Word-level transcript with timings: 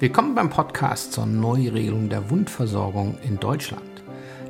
Willkommen 0.00 0.34
beim 0.34 0.48
Podcast 0.48 1.12
zur 1.12 1.26
Neuregelung 1.26 2.08
der 2.08 2.30
Wundversorgung 2.30 3.18
in 3.22 3.38
Deutschland. 3.38 3.82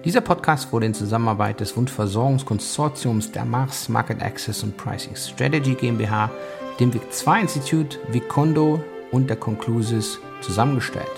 Dieser 0.04 0.20
Podcast 0.20 0.72
wurde 0.72 0.86
in 0.86 0.94
Zusammenarbeit 0.94 1.58
des 1.58 1.76
Wundversorgungskonsortiums 1.76 3.32
der 3.32 3.44
Mars 3.44 3.88
Market 3.88 4.22
Access 4.22 4.62
und 4.62 4.76
Pricing 4.76 5.16
Strategy 5.16 5.74
GmbH, 5.74 6.30
dem 6.78 6.92
WIC2 6.92 7.40
Institut, 7.40 7.98
Vicondo 8.12 8.80
und 9.10 9.28
der 9.28 9.38
Conclusis 9.38 10.20
zusammengestellt. 10.40 11.10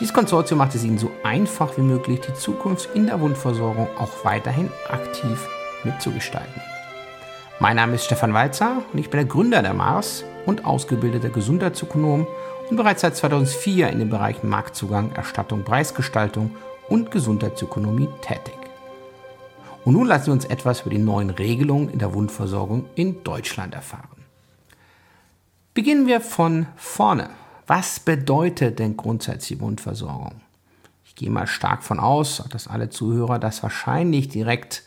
Dieses 0.00 0.14
Konsortium 0.14 0.56
macht 0.56 0.74
es 0.74 0.82
Ihnen 0.82 0.96
so 0.96 1.10
einfach 1.22 1.76
wie 1.76 1.82
möglich, 1.82 2.22
die 2.26 2.32
Zukunft 2.32 2.88
in 2.94 3.04
der 3.04 3.20
Wundversorgung 3.20 3.86
auch 3.98 4.24
weiterhin 4.24 4.70
aktiv 4.88 5.46
mitzugestalten. 5.84 6.62
Mein 7.60 7.76
Name 7.76 7.96
ist 7.96 8.06
Stefan 8.06 8.32
Walzer 8.32 8.82
und 8.94 8.98
ich 8.98 9.10
bin 9.10 9.18
der 9.18 9.28
Gründer 9.28 9.60
der 9.60 9.74
Mars 9.74 10.24
und 10.46 10.64
ausgebildeter 10.64 11.28
Gesundheitsökonom 11.28 12.26
und 12.70 12.76
bereits 12.76 13.02
seit 13.02 13.16
2004 13.16 13.90
in 13.90 13.98
den 13.98 14.10
Bereichen 14.10 14.48
Marktzugang, 14.48 15.12
Erstattung, 15.12 15.64
Preisgestaltung 15.64 16.50
und 16.88 17.10
Gesundheitsökonomie 17.10 18.08
tätig. 18.20 18.54
Und 19.84 19.94
nun 19.94 20.06
lassen 20.06 20.26
Sie 20.26 20.30
uns 20.30 20.44
etwas 20.44 20.82
über 20.82 20.90
die 20.90 20.98
neuen 20.98 21.30
Regelungen 21.30 21.88
in 21.88 21.98
der 21.98 22.14
Wundversorgung 22.14 22.86
in 22.94 23.24
Deutschland 23.24 23.74
erfahren. 23.74 24.24
Beginnen 25.74 26.06
wir 26.06 26.20
von 26.20 26.66
vorne. 26.76 27.30
Was 27.66 28.00
bedeutet 28.00 28.78
denn 28.78 28.96
grundsätzlich 28.96 29.58
die 29.58 29.64
Wundversorgung? 29.64 30.40
Ich 31.04 31.14
gehe 31.14 31.30
mal 31.30 31.46
stark 31.46 31.82
von 31.82 31.98
aus, 31.98 32.44
dass 32.50 32.68
alle 32.68 32.90
Zuhörer 32.90 33.38
das 33.38 33.62
wahrscheinlich 33.62 34.28
direkt 34.28 34.82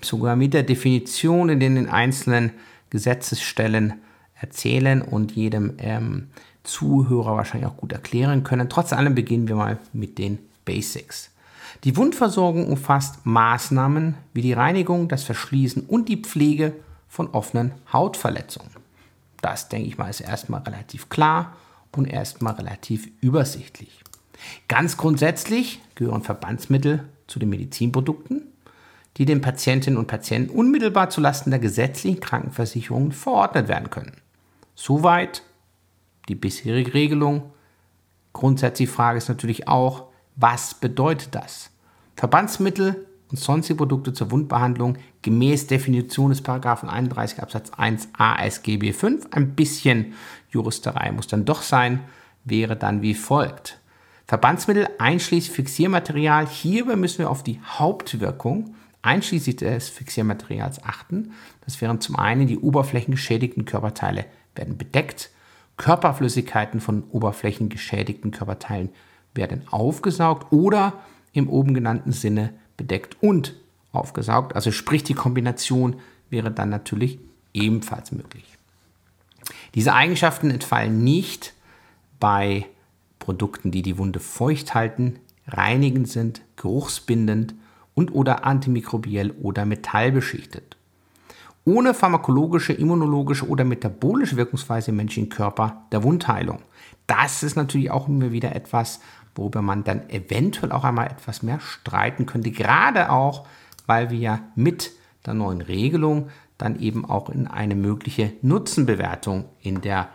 sogar 0.00 0.36
mit 0.36 0.54
der 0.54 0.62
Definition 0.62 1.48
in 1.48 1.60
den 1.60 1.88
einzelnen 1.88 2.52
Gesetzesstellen 2.90 3.94
erzählen 4.40 5.02
und 5.02 5.32
jedem 5.32 5.74
ähm, 5.78 6.28
Zuhörer 6.68 7.36
wahrscheinlich 7.36 7.68
auch 7.70 7.76
gut 7.76 7.92
erklären 7.92 8.44
können. 8.44 8.68
Trotz 8.68 8.92
allem 8.92 9.14
beginnen 9.14 9.48
wir 9.48 9.56
mal 9.56 9.78
mit 9.92 10.18
den 10.18 10.38
Basics. 10.64 11.30
Die 11.84 11.96
Wundversorgung 11.96 12.68
umfasst 12.68 13.24
Maßnahmen 13.24 14.14
wie 14.34 14.42
die 14.42 14.52
Reinigung, 14.52 15.08
das 15.08 15.24
Verschließen 15.24 15.82
und 15.86 16.08
die 16.08 16.18
Pflege 16.22 16.74
von 17.08 17.28
offenen 17.28 17.72
Hautverletzungen. 17.92 18.70
Das, 19.40 19.68
denke 19.68 19.88
ich 19.88 19.98
mal, 19.98 20.10
ist 20.10 20.20
erstmal 20.20 20.62
relativ 20.62 21.08
klar 21.08 21.56
und 21.96 22.06
erstmal 22.06 22.54
relativ 22.54 23.08
übersichtlich. 23.20 24.02
Ganz 24.68 24.96
grundsätzlich 24.96 25.80
gehören 25.94 26.22
Verbandsmittel 26.22 27.08
zu 27.26 27.38
den 27.38 27.48
Medizinprodukten, 27.48 28.42
die 29.16 29.24
den 29.24 29.40
Patientinnen 29.40 29.98
und 29.98 30.06
Patienten 30.06 30.50
unmittelbar 30.50 31.10
zulasten 31.10 31.50
der 31.50 31.60
gesetzlichen 31.60 32.20
Krankenversicherung 32.20 33.12
verordnet 33.12 33.68
werden 33.68 33.90
können. 33.90 34.12
Soweit 34.74 35.42
die 36.28 36.34
bisherige 36.34 36.94
Regelung. 36.94 37.52
Grundsätzlich 38.32 38.88
die 38.88 38.94
Frage 38.94 39.18
ist 39.18 39.28
natürlich 39.28 39.68
auch, 39.68 40.06
was 40.36 40.74
bedeutet 40.74 41.34
das? 41.34 41.70
Verbandsmittel 42.16 43.06
und 43.30 43.38
sonstige 43.38 43.76
Produkte 43.76 44.12
zur 44.12 44.30
Wundbehandlung 44.30 44.96
gemäß 45.22 45.66
Definition 45.66 46.30
des 46.30 46.42
Paragraphen 46.42 46.88
31 46.88 47.42
Absatz 47.42 47.70
1 47.76 48.08
ASGB 48.16 48.92
5, 48.92 49.28
ein 49.32 49.54
bisschen 49.54 50.14
Juristerei 50.50 51.12
muss 51.12 51.26
dann 51.26 51.44
doch 51.44 51.62
sein, 51.62 52.00
wäre 52.44 52.76
dann 52.76 53.02
wie 53.02 53.14
folgt. 53.14 53.80
Verbandsmittel 54.26 54.88
einschließlich 54.98 55.54
Fixiermaterial. 55.54 56.46
Hierbei 56.46 56.96
müssen 56.96 57.20
wir 57.20 57.30
auf 57.30 57.42
die 57.42 57.60
Hauptwirkung 57.62 58.74
einschließlich 59.02 59.56
des 59.56 59.88
Fixiermaterials 59.88 60.82
achten. 60.84 61.32
Das 61.64 61.80
wären 61.80 62.00
zum 62.00 62.16
einen 62.16 62.46
die 62.46 62.58
oberflächengeschädigten 62.58 63.64
Körperteile 63.64 64.26
werden 64.54 64.76
bedeckt, 64.76 65.30
Körperflüssigkeiten 65.78 66.80
von 66.80 67.04
oberflächengeschädigten 67.10 68.30
Körperteilen 68.30 68.90
werden 69.34 69.62
aufgesaugt 69.70 70.52
oder 70.52 70.92
im 71.32 71.48
oben 71.48 71.72
genannten 71.72 72.12
Sinne 72.12 72.52
bedeckt 72.76 73.16
und 73.22 73.54
aufgesaugt. 73.92 74.54
Also 74.54 74.72
sprich 74.72 75.04
die 75.04 75.14
Kombination 75.14 75.96
wäre 76.30 76.50
dann 76.50 76.68
natürlich 76.68 77.18
ebenfalls 77.54 78.12
möglich. 78.12 78.44
Diese 79.74 79.94
Eigenschaften 79.94 80.50
entfallen 80.50 81.02
nicht 81.02 81.54
bei 82.20 82.66
Produkten, 83.18 83.70
die 83.70 83.82
die 83.82 83.98
Wunde 83.98 84.20
feucht 84.20 84.74
halten, 84.74 85.20
reinigend 85.46 86.08
sind, 86.08 86.42
geruchsbindend 86.56 87.54
und 87.94 88.12
oder 88.12 88.44
antimikrobiell 88.44 89.30
oder 89.30 89.64
metallbeschichtet 89.64 90.77
ohne 91.64 91.94
pharmakologische, 91.94 92.72
immunologische 92.72 93.46
oder 93.46 93.64
metabolische 93.64 94.36
Wirkungsweise 94.36 94.90
im 94.90 94.96
menschlichen 94.96 95.28
Körper 95.28 95.82
der 95.92 96.02
Wundheilung. 96.02 96.62
Das 97.06 97.42
ist 97.42 97.56
natürlich 97.56 97.90
auch 97.90 98.08
immer 98.08 98.32
wieder 98.32 98.54
etwas, 98.54 99.00
worüber 99.34 99.62
man 99.62 99.84
dann 99.84 100.08
eventuell 100.10 100.72
auch 100.72 100.84
einmal 100.84 101.06
etwas 101.06 101.42
mehr 101.42 101.60
streiten 101.60 102.26
könnte, 102.26 102.50
gerade 102.50 103.10
auch, 103.10 103.46
weil 103.86 104.10
wir 104.10 104.18
ja 104.18 104.40
mit 104.54 104.92
der 105.26 105.34
neuen 105.34 105.60
Regelung 105.60 106.30
dann 106.58 106.78
eben 106.80 107.04
auch 107.04 107.30
in 107.30 107.46
eine 107.46 107.74
mögliche 107.74 108.32
Nutzenbewertung 108.42 109.44
in 109.60 109.80
der 109.80 110.08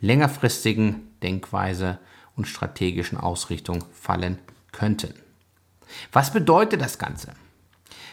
längerfristigen 0.00 1.08
Denkweise 1.22 1.98
und 2.36 2.46
strategischen 2.46 3.18
Ausrichtung 3.18 3.84
fallen 3.92 4.38
könnten. 4.70 5.14
Was 6.12 6.32
bedeutet 6.32 6.80
das 6.80 6.98
Ganze? 6.98 7.32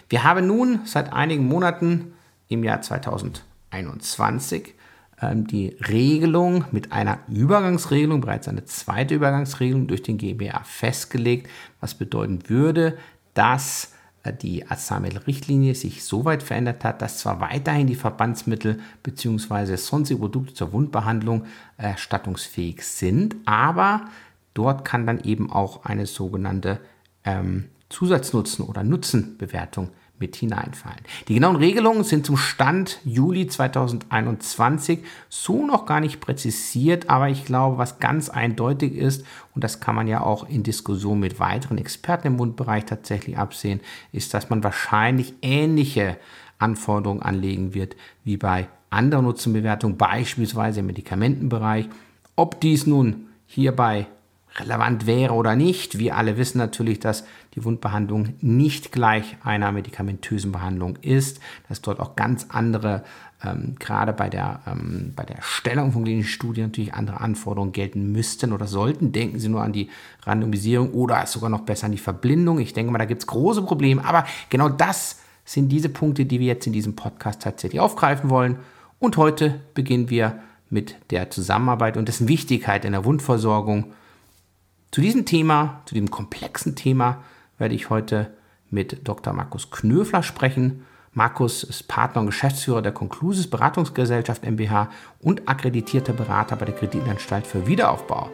Wir 0.10 0.24
haben 0.24 0.48
nun 0.48 0.82
seit 0.86 1.14
einigen 1.14 1.48
Monaten 1.48 2.14
im 2.48 2.64
Jahr 2.64 2.82
2021 2.82 4.74
ähm, 5.22 5.48
die 5.48 5.78
Regelung 5.88 6.66
mit 6.72 6.92
einer 6.92 7.20
Übergangsregelung, 7.28 8.22
bereits 8.22 8.48
eine 8.48 8.66
zweite 8.66 9.16
Übergangsregelung 9.16 9.88
durch 9.88 10.04
den 10.04 10.18
GBA 10.18 10.64
festgelegt, 10.64 11.50
was 11.80 11.96
bedeuten 11.96 12.50
würde, 12.50 12.98
dass 13.34 13.94
äh, 14.24 14.34
die 14.34 14.68
Arzneimittelrichtlinie 14.68 15.74
sich 15.76 16.04
so 16.04 16.26
weit 16.26 16.44
verändert 16.44 16.84
hat, 16.84 17.02
dass 17.02 17.20
zwar 17.20 17.40
weiterhin 17.40 17.88
die 17.88 17.96
Verbandsmittel 17.96 18.80
bzw. 19.04 19.78
sonstige 19.78 20.20
Produkte 20.20 20.54
zur 20.54 20.74
Wundbehandlung 20.74 21.46
erstattungsfähig 21.78 22.84
sind, 22.84 23.36
aber 23.46 24.06
dort 24.54 24.84
kann 24.84 25.08
dann 25.08 25.22
eben 25.22 25.52
auch 25.52 25.86
eine 25.86 26.08
sogenannte 26.08 26.80
ähm, 27.24 27.70
Zusatznutzen- 27.90 28.66
oder 28.66 28.84
Nutzenbewertung 28.84 29.92
mit 30.20 30.36
hineinfallen. 30.36 31.00
Die 31.28 31.34
genauen 31.34 31.56
Regelungen 31.56 32.04
sind 32.04 32.26
zum 32.26 32.38
Stand 32.38 33.00
Juli 33.04 33.48
2021 33.48 35.00
so 35.30 35.66
noch 35.66 35.86
gar 35.86 36.00
nicht 36.00 36.22
präzisiert, 36.22 37.10
aber 37.10 37.30
ich 37.30 37.46
glaube, 37.46 37.78
was 37.78 38.00
ganz 38.00 38.30
eindeutig 38.30 38.96
ist, 38.96 39.26
und 39.54 39.64
das 39.64 39.80
kann 39.80 39.96
man 39.96 40.08
ja 40.08 40.22
auch 40.22 40.48
in 40.48 40.64
Diskussion 40.64 41.20
mit 41.20 41.40
weiteren 41.40 41.78
Experten 41.78 42.28
im 42.28 42.36
Mundbereich 42.38 42.86
tatsächlich 42.86 43.38
absehen, 43.38 43.82
ist, 44.12 44.34
dass 44.34 44.50
man 44.50 44.64
wahrscheinlich 44.64 45.34
ähnliche 45.42 46.18
Anforderungen 46.60 47.22
anlegen 47.22 47.74
wird 47.74 47.96
wie 48.24 48.38
bei 48.38 48.68
anderen 48.90 49.26
Nutzenbewertungen, 49.26 49.98
beispielsweise 49.98 50.80
im 50.80 50.86
Medikamentenbereich. 50.88 51.90
Ob 52.36 52.62
dies 52.62 52.88
nun 52.88 53.28
hierbei 53.46 54.08
relevant 54.58 55.06
wäre 55.06 55.34
oder 55.34 55.56
nicht. 55.56 56.00
Wir 56.00 56.16
alle 56.16 56.38
wissen 56.38 56.58
natürlich, 56.58 57.00
dass 57.00 57.26
die 57.56 57.64
Wundbehandlung 57.64 58.34
nicht 58.42 58.92
gleich 58.92 59.38
einer 59.44 59.72
medikamentösen 59.72 60.52
Behandlung 60.52 60.98
ist, 61.02 61.40
dass 61.70 61.82
dort 61.82 62.00
auch 62.00 62.16
ganz 62.16 62.48
andere, 62.50 63.04
ähm, 63.44 63.76
gerade 63.80 64.12
bei 64.12 64.30
der, 64.30 64.60
ähm, 64.68 65.14
bei 65.16 65.24
der 65.24 65.42
Stellung 65.42 65.94
von 65.94 66.04
klinischen 66.04 66.30
Studien 66.30 66.66
natürlich 66.66 66.94
andere 66.94 67.22
Anforderungen 67.22 67.72
gelten 67.72 68.12
müssten 68.12 68.52
oder 68.52 68.68
sollten. 68.68 69.14
Denken 69.14 69.40
Sie 69.40 69.48
nur 69.48 69.62
an 69.62 69.72
die 69.72 69.90
Randomisierung 70.24 70.92
oder 70.92 71.26
sogar 71.28 71.50
noch 71.50 71.62
besser 71.62 71.86
an 71.86 71.94
die 71.94 71.98
Verblindung. 71.98 72.60
Ich 72.60 72.74
denke 72.74 72.92
mal, 72.92 73.00
da 73.00 73.06
gibt 73.06 73.22
es 73.22 73.28
große 73.28 73.62
Probleme, 73.62 74.04
aber 74.04 74.26
genau 74.50 74.68
das 74.68 75.22
sind 75.46 75.70
diese 75.70 75.90
Punkte, 75.90 76.26
die 76.26 76.40
wir 76.40 76.48
jetzt 76.48 76.68
in 76.68 76.74
diesem 76.74 76.96
Podcast 76.96 77.42
tatsächlich 77.42 77.80
aufgreifen 77.80 78.30
wollen. 78.30 78.58
Und 79.00 79.16
heute 79.16 79.62
beginnen 79.74 80.10
wir 80.10 80.40
mit 80.70 80.96
der 81.12 81.30
Zusammenarbeit 81.30 81.96
und 81.96 82.08
dessen 82.08 82.28
Wichtigkeit 82.28 82.84
in 82.84 82.92
der 82.92 83.06
Wundversorgung 83.06 83.94
zu 84.92 85.02
diesem 85.02 85.26
Thema, 85.26 85.82
zu 85.86 85.94
diesem 85.94 86.10
komplexen 86.10 86.76
Thema, 86.76 87.24
werde 87.58 87.76
ich 87.76 87.90
heute 87.90 88.32
mit 88.70 89.08
Dr. 89.08 89.34
Markus 89.34 89.72
Knöfler 89.72 90.24
sprechen. 90.24 90.86
Markus 91.14 91.64
ist 91.64 91.88
Partner 91.88 92.22
und 92.22 92.28
Geschäftsführer 92.28 92.82
der 92.82 92.92
Conclusis 92.92 93.50
Beratungsgesellschaft 93.50 94.44
MBH 94.44 94.90
und 95.22 95.48
akkreditierter 95.48 96.14
Berater 96.14 96.56
bei 96.58 96.66
der 96.66 96.76
Kreditanstalt 96.76 97.48
für 97.48 97.68
Wiederaufbau. 97.68 98.30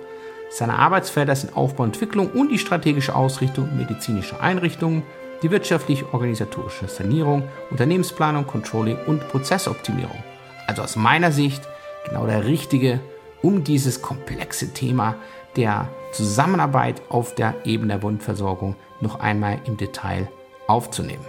Seine 0.50 0.80
Arbeitsfelder 0.80 1.36
sind 1.36 1.56
Aufbau, 1.56 1.86
Entwicklung 1.86 2.32
und 2.32 2.50
die 2.50 2.58
strategische 2.58 3.16
Ausrichtung 3.16 3.78
medizinischer 3.78 4.42
Einrichtungen, 4.42 5.04
die 5.44 5.52
wirtschaftlich-organisatorische 5.52 6.88
Sanierung, 6.88 7.44
Unternehmensplanung, 7.70 8.46
Controlling 8.48 8.98
und 9.08 9.28
Prozessoptimierung. 9.30 10.24
Also 10.68 10.82
aus 10.82 10.96
meiner 10.96 11.32
Sicht 11.32 11.68
genau 12.06 12.26
der 12.26 12.46
richtige, 12.46 13.00
um 13.42 13.64
dieses 13.64 14.02
komplexe 14.02 14.74
Thema 14.74 15.16
der 15.56 15.88
Zusammenarbeit 16.12 17.02
auf 17.10 17.36
der 17.36 17.56
Ebene 17.64 17.94
der 17.94 18.04
Wundversorgung 18.04 18.76
noch 19.02 19.20
einmal 19.20 19.60
im 19.66 19.78
Detail 19.78 20.28
aufzunehmen. 20.68 21.26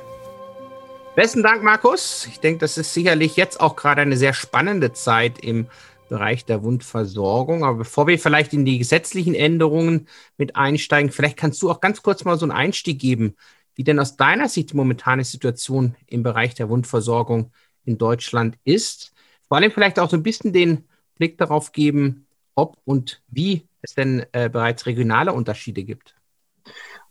Besten 1.15 1.43
Dank, 1.43 1.63
Markus. 1.63 2.27
Ich 2.27 2.41
denke, 2.41 2.61
das 2.61 2.79
ist 2.79 2.95
sicherlich 2.95 3.37
jetzt 3.37 3.61
auch 3.61 3.77
gerade 3.77 4.01
eine 4.01 4.17
sehr 4.17 4.33
spannende 4.33 4.93
Zeit 4.93 5.39
im 5.45 5.67
Bereich 6.09 6.45
der 6.45 6.63
Wundversorgung. 6.63 7.65
Aber 7.65 7.79
bevor 7.79 8.07
wir 8.07 8.19
vielleicht 8.19 8.53
in 8.55 8.65
die 8.65 8.79
gesetzlichen 8.79 9.35
Änderungen 9.35 10.09
mit 10.39 10.57
einsteigen, 10.57 11.11
vielleicht 11.11 11.37
kannst 11.37 11.61
du 11.63 11.71
auch 11.71 11.81
ganz 11.81 12.03
kurz 12.03 12.25
mal 12.25 12.39
so 12.39 12.47
einen 12.47 12.53
Einstieg 12.53 12.99
geben, 12.99 13.35
wie 13.75 13.85
denn 13.85 13.99
aus 13.99 14.17
deiner 14.17 14.49
Sicht 14.49 14.73
die 14.73 14.77
momentane 14.77 15.25
Situation 15.25 15.97
im 16.07 16.23
Bereich 16.23 16.55
der 16.55 16.69
Wundversorgung 16.69 17.51
in 17.85 17.99
Deutschland 17.99 18.57
ist. 18.65 19.13
Vor 19.49 19.59
allem 19.59 19.71
vielleicht 19.71 19.99
auch 19.99 20.09
so 20.09 20.17
ein 20.17 20.23
bisschen 20.23 20.53
den 20.53 20.85
Blick 21.17 21.37
darauf 21.37 21.73
geben, 21.73 22.27
ob 22.55 22.79
und 22.85 23.23
wie 23.29 23.67
es 23.83 23.95
denn 23.95 24.25
äh, 24.33 24.49
bereits 24.49 24.87
regionale 24.87 25.33
Unterschiede 25.33 25.83
gibt. 25.83 26.15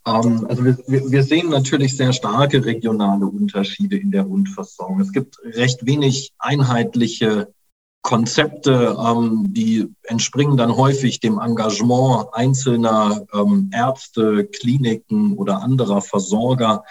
Ähm, 0.06 0.45
also 0.50 0.65
wir, 0.65 0.77
wir, 0.88 1.24
sehen 1.24 1.50
natürlich 1.50 1.95
sehr 1.95 2.13
starke 2.13 2.65
regionale 2.65 3.25
Unterschiede 3.25 3.98
in 3.98 4.12
der 4.12 4.27
Wundversorgung. 4.27 5.00
Es 5.00 5.12
gibt 5.12 5.38
recht 5.44 5.86
wenig 5.86 6.31
einheitliche 6.39 7.53
Konzepte, 8.01 8.98
ähm, 9.00 9.53
die 9.53 9.88
entspringen 10.03 10.57
dann 10.57 10.75
häufig 10.75 11.19
dem 11.19 11.39
Engagement 11.39 12.27
einzelner 12.33 13.25
ähm, 13.33 13.69
Ärzte, 13.74 14.45
Kliniken 14.45 15.33
oder 15.38 15.62
anderer 15.62 16.01
Versorger. 16.01 16.83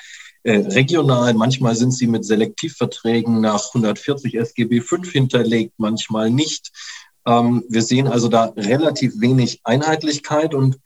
Äh, 0.44 0.58
regional, 0.58 1.34
manchmal 1.34 1.74
sind 1.74 1.92
sie 1.92 2.06
mit 2.06 2.24
Selektivverträgen 2.24 3.40
nach 3.40 3.66
140 3.74 4.36
SGB 4.36 4.80
5 4.80 5.10
hinterlegt, 5.10 5.74
manchmal 5.78 6.30
nicht. 6.30 6.70
Wir 7.22 7.82
sehen 7.82 8.08
also 8.08 8.28
da 8.28 8.54
relativ 8.56 9.20
wenig 9.20 9.60
Einheitlichkeit 9.62 10.54
und 10.54 10.78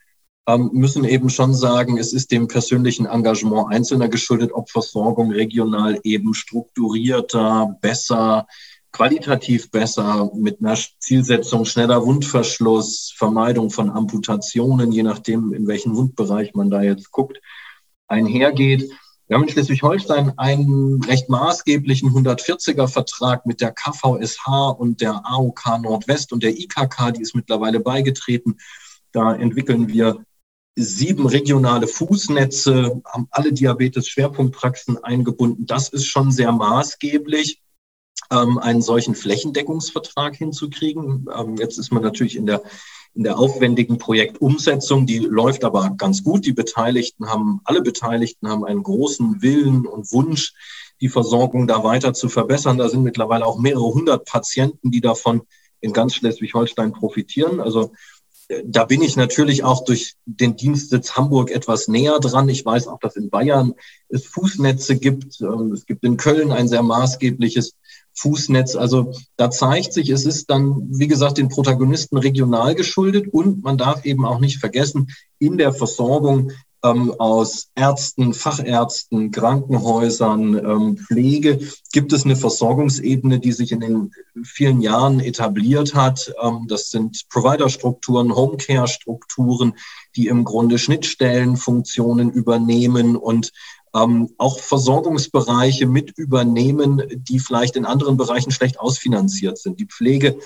müssen 0.46 1.04
eben 1.04 1.30
schon 1.30 1.54
sagen, 1.54 1.98
es 1.98 2.12
ist 2.12 2.30
dem 2.30 2.48
persönlichen 2.48 3.06
Engagement 3.06 3.72
Einzelner 3.72 4.08
geschuldet, 4.08 4.52
ob 4.52 4.70
Versorgung 4.70 5.32
regional 5.32 5.98
eben 6.04 6.34
strukturierter, 6.34 7.78
besser, 7.80 8.46
qualitativ 8.92 9.70
besser, 9.70 10.30
mit 10.34 10.60
einer 10.60 10.78
Zielsetzung 10.98 11.64
schneller 11.64 12.04
Wundverschluss, 12.04 13.12
Vermeidung 13.16 13.70
von 13.70 13.90
Amputationen, 13.90 14.92
je 14.92 15.02
nachdem, 15.02 15.52
in 15.54 15.66
welchen 15.66 15.96
Wundbereich 15.96 16.54
man 16.54 16.70
da 16.70 16.82
jetzt 16.82 17.10
guckt, 17.10 17.40
einhergeht. 18.06 18.90
Wir 19.26 19.36
haben 19.36 19.44
in 19.44 19.48
Schleswig-Holstein 19.48 20.34
einen 20.36 21.02
recht 21.04 21.30
maßgeblichen 21.30 22.10
140er 22.10 22.86
Vertrag 22.86 23.46
mit 23.46 23.62
der 23.62 23.72
KVSH 23.72 24.76
und 24.78 25.00
der 25.00 25.22
AOK 25.24 25.78
Nordwest 25.80 26.34
und 26.34 26.42
der 26.42 26.50
IKK, 26.50 27.12
die 27.12 27.22
ist 27.22 27.34
mittlerweile 27.34 27.80
beigetreten. 27.80 28.58
Da 29.12 29.34
entwickeln 29.34 29.88
wir 29.88 30.22
sieben 30.76 31.26
regionale 31.26 31.86
Fußnetze, 31.86 33.00
haben 33.04 33.28
alle 33.30 33.52
Diabetes-Schwerpunktpraxen 33.52 35.02
eingebunden. 35.02 35.66
Das 35.66 35.88
ist 35.88 36.06
schon 36.06 36.32
sehr 36.32 36.52
maßgeblich, 36.52 37.62
ähm, 38.30 38.58
einen 38.58 38.82
solchen 38.82 39.14
Flächendeckungsvertrag 39.14 40.34
hinzukriegen. 40.34 41.26
Ähm, 41.36 41.56
jetzt 41.56 41.78
ist 41.78 41.92
man 41.92 42.02
natürlich 42.02 42.36
in 42.36 42.46
der 42.46 42.62
in 43.16 43.22
der 43.22 43.38
aufwendigen 43.38 43.98
Projektumsetzung, 43.98 45.06
die 45.06 45.18
läuft 45.18 45.64
aber 45.64 45.94
ganz 45.96 46.24
gut. 46.24 46.44
Die 46.44 46.52
Beteiligten 46.52 47.28
haben, 47.28 47.60
alle 47.62 47.80
Beteiligten 47.80 48.48
haben 48.48 48.64
einen 48.64 48.82
großen 48.82 49.40
Willen 49.40 49.86
und 49.86 50.10
Wunsch, 50.10 50.52
die 51.00 51.08
Versorgung 51.08 51.68
da 51.68 51.84
weiter 51.84 52.12
zu 52.12 52.28
verbessern. 52.28 52.76
Da 52.76 52.88
sind 52.88 53.04
mittlerweile 53.04 53.46
auch 53.46 53.58
mehrere 53.58 53.84
hundert 53.84 54.24
Patienten, 54.24 54.90
die 54.90 55.00
davon 55.00 55.42
in 55.80 55.92
ganz 55.92 56.16
Schleswig-Holstein 56.16 56.92
profitieren. 56.92 57.60
Also 57.60 57.92
da 58.64 58.84
bin 58.84 59.02
ich 59.02 59.16
natürlich 59.16 59.64
auch 59.64 59.84
durch 59.84 60.14
den 60.26 60.56
Dienstsitz 60.56 61.12
Hamburg 61.16 61.50
etwas 61.50 61.88
näher 61.88 62.18
dran. 62.20 62.48
Ich 62.48 62.64
weiß 62.64 62.88
auch, 62.88 62.98
dass 62.98 63.16
in 63.16 63.30
Bayern 63.30 63.74
es 64.08 64.26
Fußnetze 64.26 64.96
gibt. 64.96 65.40
Ähm, 65.40 65.72
es 65.72 65.86
gibt 65.86 66.04
in 66.04 66.16
Köln 66.16 66.52
ein 66.52 66.68
sehr 66.68 66.82
maßgebliches 66.82 67.74
Fußnetz. 68.14 68.76
Also 68.76 69.12
da 69.36 69.50
zeigt 69.50 69.92
sich, 69.92 70.10
es 70.10 70.24
ist 70.24 70.50
dann, 70.50 70.86
wie 70.90 71.08
gesagt, 71.08 71.38
den 71.38 71.48
Protagonisten 71.48 72.16
regional 72.16 72.74
geschuldet 72.74 73.28
und 73.32 73.62
man 73.62 73.78
darf 73.78 74.04
eben 74.04 74.24
auch 74.24 74.40
nicht 74.40 74.58
vergessen, 74.58 75.08
in 75.38 75.58
der 75.58 75.72
Versorgung 75.72 76.52
ähm, 76.84 77.14
aus 77.18 77.70
Ärzten, 77.74 78.34
Fachärzten, 78.34 79.30
Krankenhäusern, 79.30 80.54
ähm, 80.58 80.96
Pflege 80.98 81.60
gibt 81.92 82.12
es 82.12 82.24
eine 82.24 82.36
Versorgungsebene, 82.36 83.40
die 83.40 83.52
sich 83.52 83.72
in 83.72 83.80
den 83.80 84.10
vielen 84.44 84.82
Jahren 84.82 85.18
etabliert 85.18 85.94
hat. 85.94 86.32
Ähm, 86.42 86.66
das 86.68 86.90
sind 86.90 87.26
Providerstrukturen, 87.30 88.36
Homecare-Strukturen, 88.36 89.74
die 90.14 90.28
im 90.28 90.44
Grunde 90.44 90.78
Schnittstellenfunktionen 90.78 92.30
übernehmen 92.30 93.16
und 93.16 93.52
ähm, 93.94 94.30
auch 94.38 94.58
Versorgungsbereiche 94.58 95.86
mit 95.86 96.18
übernehmen, 96.18 97.02
die 97.14 97.38
vielleicht 97.38 97.76
in 97.76 97.86
anderen 97.86 98.16
Bereichen 98.16 98.50
schlecht 98.50 98.78
ausfinanziert 98.78 99.56
sind. 99.56 99.80
Die 99.80 99.86
Pflege 99.86 100.36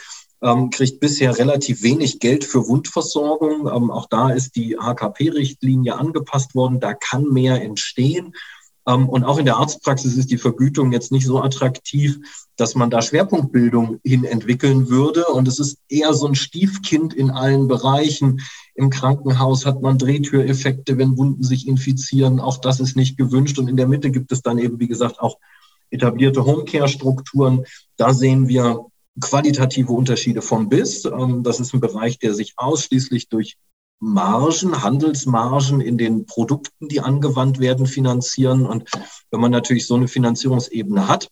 ähm, 0.43 0.71
kriegt 0.71 1.01
bisher 1.01 1.37
relativ 1.37 1.83
wenig 1.83 2.21
Geld 2.21 2.45
für 2.45 2.67
Wundversorgung. 2.67 3.69
Ähm, 3.69 3.91
auch 3.91 4.07
da 4.07 4.31
ist 4.31 4.57
die 4.57 4.77
HKP-Richtlinie 4.79 5.97
angepasst 5.97 6.55
worden. 6.55 6.81
Da 6.81 6.95
kann 6.95 7.25
mehr 7.25 7.63
entstehen. 7.63 8.35
Ähm, 8.87 9.09
und 9.09 9.25
auch 9.25 9.39
in 9.39 9.45
der 9.45 9.57
Arztpraxis 9.57 10.17
ist 10.17 10.31
die 10.31 10.39
Vergütung 10.39 10.93
jetzt 10.93 11.13
nicht 11.13 11.27
so 11.27 11.43
attraktiv, 11.43 12.19
dass 12.57 12.75
man 12.75 12.91
da 12.91 13.03
Schwerpunktbildung 13.03 14.01
hin 14.05 14.25
entwickeln 14.25 14.89
würde. 14.89 15.27
Und 15.27 15.49
es 15.49 15.59
ist 15.59 15.79
eher 15.89 16.15
so 16.15 16.27
ein 16.27 16.35
Stiefkind 16.35 17.15
in 17.15 17.31
allen 17.31 17.69
Bereichen. 17.69 18.41
Im 18.75 18.91
Krankenhaus 18.91 19.67
hat 19.67 19.83
man 19.83 19.99
Drehtüreffekte, 19.99 20.97
wenn 20.99 21.19
Wunden 21.19 21.43
sich 21.43 21.67
infizieren. 21.67 22.39
Auch 22.39 22.59
das 22.59 22.81
ist 22.81 22.97
nicht 22.97 23.19
gewünscht. 23.19 23.59
Und 23.59 23.69
in 23.69 23.77
der 23.77 23.89
Mitte 23.89 24.11
gibt 24.11 24.33
es 24.33 24.43
dann 24.43 24.59
eben, 24.59 24.79
wie 24.79 24.89
gesagt, 24.89 25.21
auch 25.21 25.39
etablierte 25.91 26.45
Homecare-Strukturen. 26.45 27.65
Da 27.97 28.15
sehen 28.15 28.49
wir 28.49 28.87
qualitative 29.21 29.93
Unterschiede 29.93 30.43
vom 30.43 30.69
bis. 30.69 31.05
Ähm, 31.05 31.43
das 31.43 31.61
ist 31.61 31.75
ein 31.75 31.81
Bereich, 31.81 32.19
der 32.19 32.35
sich 32.35 32.55
ausschließlich 32.57 33.29
durch 33.29 33.57
Margen, 34.01 34.83
Handelsmargen 34.83 35.81
in 35.81 35.99
den 35.99 36.27
Produkten, 36.27 36.89
die 36.89 37.01
angewandt 37.01 37.59
werden, 37.59 37.87
finanzieren. 37.87 38.65
Und 38.65 38.85
wenn 39.31 39.41
man 39.41 39.51
natürlich 39.51 39.87
so 39.87 39.95
eine 39.95 40.09
Finanzierungsebene 40.09 41.09
hat, 41.09 41.29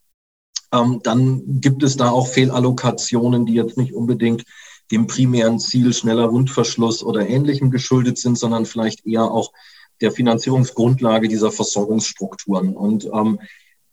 ähm, 0.72 1.00
dann 1.02 1.60
gibt 1.60 1.82
es 1.82 1.96
da 1.96 2.10
auch 2.10 2.26
Fehlallokationen, 2.26 3.46
die 3.46 3.54
jetzt 3.54 3.76
nicht 3.76 3.94
unbedingt 3.94 4.44
dem 4.90 5.06
primären 5.06 5.58
Ziel 5.58 5.92
schneller 5.92 6.32
Wundverschluss 6.32 7.02
oder 7.02 7.28
ähnlichem 7.28 7.70
geschuldet 7.70 8.18
sind, 8.18 8.38
sondern 8.38 8.66
vielleicht 8.66 9.06
eher 9.06 9.30
auch 9.30 9.52
der 10.00 10.12
Finanzierungsgrundlage 10.12 11.28
dieser 11.28 11.50
Versorgungsstrukturen. 11.50 12.76
Und 12.76 13.06
ähm, 13.12 13.40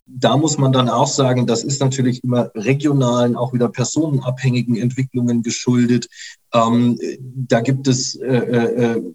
da 0.06 0.38
muss 0.38 0.58
man 0.58 0.74
dann 0.74 0.90
auch 0.90 1.08
sagen, 1.08 1.48
das 1.48 1.64
ist 1.64 1.80
natürlich 1.80 2.24
immer 2.24 2.52
regionalen, 2.56 3.36
auch 3.36 3.54
wieder 3.54 3.70
personenabhängigen 3.70 4.76
Entwicklungen 4.76 5.44
geschuldet. 5.44 6.08
Ähm, 6.54 7.00
da 7.20 7.62
gibt 7.62 7.88
es 7.88 8.16
äh, 8.16 8.36
äh, 8.36 9.14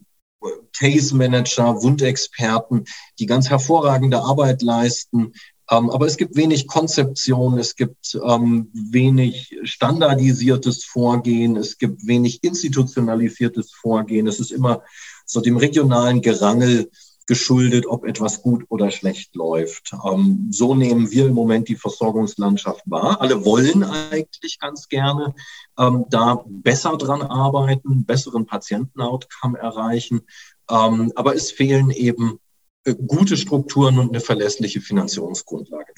Case 0.76 1.14
Manager, 1.14 1.82
Wundexperten, 1.82 2.84
die 3.18 3.26
ganz 3.26 3.50
hervorragende 3.50 4.20
Arbeit 4.22 4.62
leisten. 4.62 5.32
Ähm, 5.70 5.90
aber 5.90 6.06
es 6.06 6.16
gibt 6.16 6.36
wenig 6.36 6.66
Konzeption, 6.66 7.58
es 7.58 7.76
gibt 7.76 8.18
ähm, 8.24 8.70
wenig 8.72 9.54
standardisiertes 9.64 10.84
Vorgehen, 10.84 11.56
es 11.56 11.76
gibt 11.76 12.06
wenig 12.06 12.42
institutionalisiertes 12.42 13.72
Vorgehen. 13.72 14.26
Es 14.26 14.40
ist 14.40 14.52
immer 14.52 14.82
so 15.26 15.40
dem 15.42 15.58
regionalen 15.58 16.22
Gerangel 16.22 16.90
geschuldet, 17.28 17.86
ob 17.86 18.04
etwas 18.04 18.42
gut 18.42 18.64
oder 18.70 18.90
schlecht 18.90 19.36
läuft. 19.36 19.92
Ähm, 20.04 20.48
so 20.50 20.74
nehmen 20.74 21.10
wir 21.10 21.26
im 21.26 21.34
Moment 21.34 21.68
die 21.68 21.76
Versorgungslandschaft 21.76 22.82
wahr. 22.86 23.20
Alle 23.20 23.44
wollen 23.44 23.84
eigentlich 23.84 24.58
ganz 24.58 24.88
gerne 24.88 25.34
ähm, 25.78 26.06
da 26.08 26.42
besser 26.46 26.96
dran 26.96 27.22
arbeiten, 27.22 28.04
besseren 28.04 28.46
Patientenoutcome 28.46 29.58
erreichen. 29.58 30.22
Ähm, 30.70 31.12
aber 31.14 31.36
es 31.36 31.52
fehlen 31.52 31.90
eben 31.90 32.40
äh, 32.84 32.94
gute 32.94 33.36
Strukturen 33.36 33.98
und 33.98 34.08
eine 34.08 34.20
verlässliche 34.20 34.80
Finanzierungsgrundlage. 34.80 35.92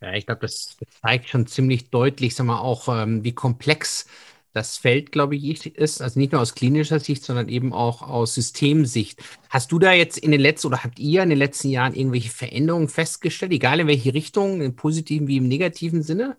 Ja, 0.00 0.12
ich 0.12 0.26
glaube, 0.26 0.42
das 0.42 0.76
zeigt 1.02 1.30
schon 1.30 1.46
ziemlich 1.46 1.90
deutlich, 1.90 2.36
sag 2.36 2.46
mal, 2.46 2.60
auch, 2.60 2.88
ähm, 2.88 3.24
wie 3.24 3.32
komplex 3.32 4.06
das 4.54 4.76
Feld, 4.76 5.10
glaube 5.10 5.34
ich, 5.34 5.66
ist, 5.76 6.00
also 6.00 6.18
nicht 6.18 6.32
nur 6.32 6.40
aus 6.40 6.54
klinischer 6.54 7.00
Sicht, 7.00 7.24
sondern 7.24 7.48
eben 7.48 7.72
auch 7.72 8.02
aus 8.02 8.34
Systemsicht. 8.34 9.20
Hast 9.50 9.72
du 9.72 9.80
da 9.80 9.92
jetzt 9.92 10.16
in 10.16 10.30
den 10.30 10.40
letzten 10.40 10.68
oder 10.68 10.84
habt 10.84 11.00
ihr 11.00 11.24
in 11.24 11.28
den 11.28 11.38
letzten 11.38 11.70
Jahren 11.70 11.94
irgendwelche 11.94 12.30
Veränderungen 12.30 12.88
festgestellt, 12.88 13.52
egal 13.52 13.80
in 13.80 13.88
welche 13.88 14.14
Richtung, 14.14 14.62
im 14.62 14.76
positiven 14.76 15.26
wie 15.26 15.38
im 15.38 15.48
negativen 15.48 16.02
Sinne? 16.02 16.36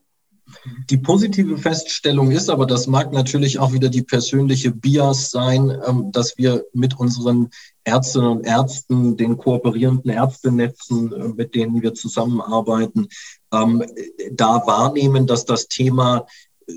Die 0.89 0.97
positive 0.97 1.57
Feststellung 1.57 2.31
ist 2.31 2.49
aber, 2.49 2.65
das 2.67 2.87
mag 2.87 3.11
natürlich 3.11 3.59
auch 3.59 3.73
wieder 3.73 3.89
die 3.89 4.03
persönliche 4.03 4.71
Bias 4.71 5.31
sein, 5.31 5.75
ähm, 5.85 6.11
dass 6.11 6.37
wir 6.37 6.65
mit 6.71 6.97
unseren 6.99 7.49
Ärztinnen 7.83 8.29
und 8.29 8.45
Ärzten, 8.45 9.17
den 9.17 9.37
kooperierenden 9.37 10.11
Ärztenetzen, 10.11 11.11
äh, 11.11 11.27
mit 11.29 11.55
denen 11.55 11.81
wir 11.81 11.95
zusammenarbeiten, 11.95 13.07
ähm, 13.51 13.83
da 14.31 14.61
wahrnehmen, 14.67 15.27
dass 15.27 15.45
das 15.45 15.67
Thema 15.67 16.27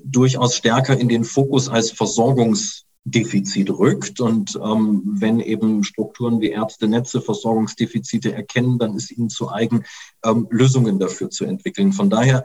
durchaus 0.05 0.57
stärker 0.57 0.99
in 0.99 1.09
den 1.09 1.25
Fokus 1.25 1.69
als 1.69 1.91
Versorgungsdefizit 1.91 3.71
rückt. 3.71 4.21
Und 4.21 4.59
ähm, 4.63 5.03
wenn 5.05 5.41
eben 5.41 5.85
Strukturen 5.85 6.41
wie 6.41 6.51
Ärztenetze 6.51 7.21
Versorgungsdefizite 7.21 8.33
erkennen, 8.33 8.79
dann 8.79 8.97
ist 8.97 9.11
ihnen 9.11 9.31
zu 9.31 9.51
eigen, 9.51 9.85
ähm, 10.25 10.47
Lösungen 10.51 10.99
dafür 10.99 11.31
zu 11.31 11.45
entwickeln. 11.45 11.93
Von 11.93 12.11
daher 12.11 12.45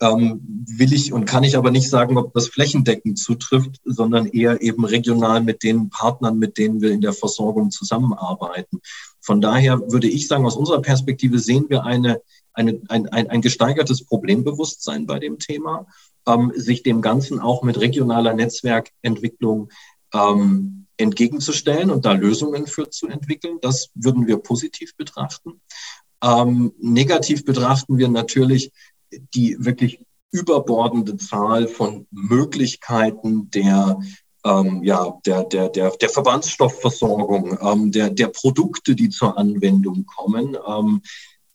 ähm, 0.00 0.40
will 0.76 0.92
ich 0.92 1.12
und 1.12 1.24
kann 1.24 1.44
ich 1.44 1.56
aber 1.56 1.70
nicht 1.70 1.88
sagen, 1.88 2.18
ob 2.18 2.34
das 2.34 2.48
flächendeckend 2.48 3.18
zutrifft, 3.18 3.80
sondern 3.84 4.26
eher 4.26 4.60
eben 4.60 4.84
regional 4.84 5.42
mit 5.42 5.62
den 5.62 5.88
Partnern, 5.88 6.38
mit 6.38 6.58
denen 6.58 6.80
wir 6.80 6.90
in 6.90 7.00
der 7.00 7.12
Versorgung 7.12 7.70
zusammenarbeiten. 7.70 8.80
Von 9.20 9.40
daher 9.40 9.80
würde 9.90 10.08
ich 10.08 10.28
sagen, 10.28 10.44
aus 10.44 10.56
unserer 10.56 10.82
Perspektive 10.82 11.38
sehen 11.38 11.66
wir 11.68 11.84
eine, 11.84 12.20
eine, 12.52 12.80
ein, 12.88 13.08
ein, 13.08 13.28
ein 13.30 13.40
gesteigertes 13.40 14.04
Problembewusstsein 14.04 15.06
bei 15.06 15.18
dem 15.18 15.38
Thema, 15.38 15.86
ähm, 16.26 16.52
sich 16.54 16.82
dem 16.82 17.02
Ganzen 17.02 17.40
auch 17.40 17.62
mit 17.62 17.80
regionaler 17.80 18.34
Netzwerkentwicklung 18.34 19.70
ähm, 20.12 20.86
entgegenzustellen 20.96 21.90
und 21.90 22.04
da 22.04 22.12
Lösungen 22.12 22.66
für 22.66 22.88
zu 22.90 23.08
entwickeln. 23.08 23.58
Das 23.60 23.90
würden 23.94 24.26
wir 24.26 24.38
positiv 24.38 24.96
betrachten. 24.96 25.60
Ähm, 26.22 26.72
negativ 26.78 27.44
betrachten 27.44 27.98
wir 27.98 28.08
natürlich 28.08 28.72
die 29.34 29.56
wirklich 29.58 30.04
überbordende 30.30 31.16
Zahl 31.16 31.68
von 31.68 32.06
Möglichkeiten 32.10 33.50
der 33.50 33.98
ähm, 34.44 34.82
ja, 34.82 35.18
der, 35.24 35.44
der, 35.44 35.70
der, 35.70 35.90
der 35.90 36.08
Verbandsstoffversorgung, 36.10 37.58
ähm, 37.62 37.90
der, 37.90 38.10
der 38.10 38.28
Produkte, 38.28 38.94
die 38.94 39.08
zur 39.08 39.38
Anwendung 39.38 40.04
kommen. 40.04 40.56
Ähm, 40.68 41.00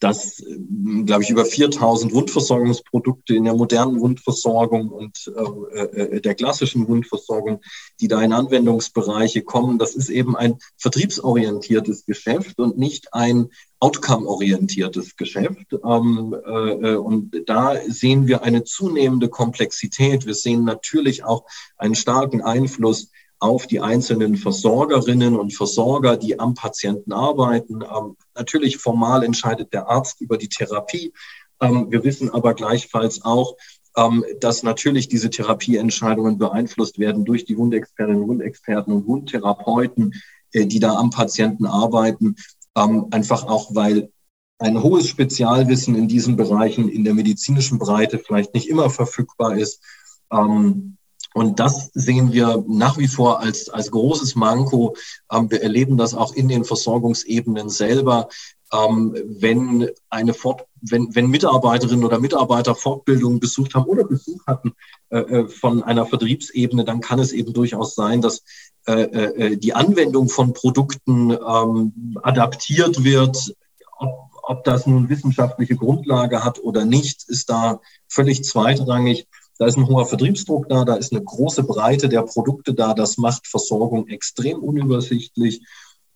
dass, 0.00 0.40
äh, 0.40 0.56
glaube 1.04 1.22
ich, 1.22 1.30
über 1.30 1.44
4000 1.44 2.12
Wundversorgungsprodukte 2.12 3.36
in 3.36 3.44
der 3.44 3.54
modernen 3.54 4.00
Wundversorgung 4.00 4.88
und 4.88 5.32
äh, 5.72 5.82
äh, 5.82 6.20
der 6.20 6.34
klassischen 6.34 6.88
Wundversorgung, 6.88 7.60
die 8.00 8.08
da 8.08 8.20
in 8.20 8.32
Anwendungsbereiche 8.32 9.42
kommen, 9.42 9.78
das 9.78 9.94
ist 9.94 10.08
eben 10.08 10.36
ein 10.36 10.58
vertriebsorientiertes 10.78 12.06
Geschäft 12.06 12.58
und 12.58 12.78
nicht 12.78 13.14
ein 13.14 13.50
outcome-orientiertes 13.78 15.16
Geschäft. 15.16 15.72
Ähm, 15.84 16.34
äh, 16.44 16.94
und 16.94 17.42
da 17.46 17.76
sehen 17.86 18.26
wir 18.26 18.42
eine 18.42 18.64
zunehmende 18.64 19.28
Komplexität. 19.28 20.26
Wir 20.26 20.34
sehen 20.34 20.64
natürlich 20.64 21.24
auch 21.24 21.44
einen 21.76 21.94
starken 21.94 22.40
Einfluss 22.40 23.10
auf 23.40 23.66
die 23.66 23.80
einzelnen 23.80 24.36
Versorgerinnen 24.36 25.36
und 25.36 25.54
Versorger, 25.54 26.16
die 26.16 26.38
am 26.38 26.54
Patienten 26.54 27.12
arbeiten. 27.12 27.82
Ähm, 27.82 28.16
natürlich 28.34 28.76
formal 28.76 29.24
entscheidet 29.24 29.72
der 29.72 29.88
Arzt 29.88 30.20
über 30.20 30.36
die 30.36 30.48
Therapie. 30.48 31.12
Ähm, 31.60 31.90
wir 31.90 32.04
wissen 32.04 32.30
aber 32.30 32.54
gleichfalls 32.54 33.24
auch, 33.24 33.56
ähm, 33.96 34.24
dass 34.40 34.62
natürlich 34.62 35.08
diese 35.08 35.30
Therapieentscheidungen 35.30 36.38
beeinflusst 36.38 36.98
werden 36.98 37.24
durch 37.24 37.46
die 37.46 37.56
Wundexpertinnen, 37.56 38.28
Wundexperten 38.28 38.92
und 38.92 39.06
Wundtherapeuten, 39.06 40.14
äh, 40.52 40.66
die 40.66 40.78
da 40.78 40.94
am 40.96 41.10
Patienten 41.10 41.66
arbeiten. 41.66 42.36
Ähm, 42.76 43.06
einfach 43.10 43.46
auch, 43.46 43.74
weil 43.74 44.10
ein 44.58 44.82
hohes 44.82 45.08
Spezialwissen 45.08 45.94
in 45.94 46.08
diesen 46.08 46.36
Bereichen 46.36 46.90
in 46.90 47.04
der 47.04 47.14
medizinischen 47.14 47.78
Breite 47.78 48.18
vielleicht 48.18 48.52
nicht 48.52 48.68
immer 48.68 48.90
verfügbar 48.90 49.56
ist. 49.56 49.82
Ähm, 50.30 50.98
und 51.32 51.60
das 51.60 51.90
sehen 51.94 52.32
wir 52.32 52.64
nach 52.68 52.98
wie 52.98 53.08
vor 53.08 53.40
als, 53.40 53.68
als 53.68 53.90
großes 53.90 54.34
Manko. 54.34 54.96
Ähm, 55.30 55.50
wir 55.50 55.62
erleben 55.62 55.96
das 55.96 56.14
auch 56.14 56.34
in 56.34 56.48
den 56.48 56.64
Versorgungsebenen 56.64 57.68
selber. 57.68 58.28
Ähm, 58.72 59.16
wenn 59.26 59.90
eine 60.10 60.34
Fort, 60.34 60.66
wenn, 60.80 61.14
wenn 61.14 61.28
Mitarbeiterinnen 61.28 62.04
oder 62.04 62.20
Mitarbeiter 62.20 62.74
Fortbildungen 62.74 63.40
besucht 63.40 63.74
haben 63.74 63.86
oder 63.86 64.04
Besuch 64.04 64.46
hatten 64.46 64.74
äh, 65.10 65.18
äh 65.18 65.48
von 65.48 65.82
einer 65.82 66.06
Vertriebsebene, 66.06 66.84
dann 66.84 67.00
kann 67.00 67.18
es 67.18 67.32
eben 67.32 67.52
durchaus 67.52 67.94
sein, 67.94 68.22
dass 68.22 68.42
äh, 68.86 69.02
äh, 69.02 69.56
die 69.56 69.74
Anwendung 69.74 70.28
von 70.28 70.52
Produkten 70.52 71.30
ähm, 71.30 72.18
adaptiert 72.22 73.04
wird. 73.04 73.54
Ob, 73.98 74.30
ob 74.42 74.64
das 74.64 74.86
nun 74.86 75.08
wissenschaftliche 75.08 75.76
Grundlage 75.76 76.44
hat 76.44 76.60
oder 76.60 76.84
nicht, 76.84 77.24
ist 77.28 77.50
da 77.50 77.80
völlig 78.08 78.42
zweitrangig. 78.42 79.26
Da 79.60 79.66
ist 79.66 79.76
ein 79.76 79.86
hoher 79.86 80.06
Vertriebsdruck 80.06 80.70
da, 80.70 80.86
da 80.86 80.94
ist 80.94 81.12
eine 81.12 81.22
große 81.22 81.64
Breite 81.64 82.08
der 82.08 82.22
Produkte 82.22 82.72
da. 82.72 82.94
Das 82.94 83.18
macht 83.18 83.46
Versorgung 83.46 84.08
extrem 84.08 84.58
unübersichtlich. 84.58 85.60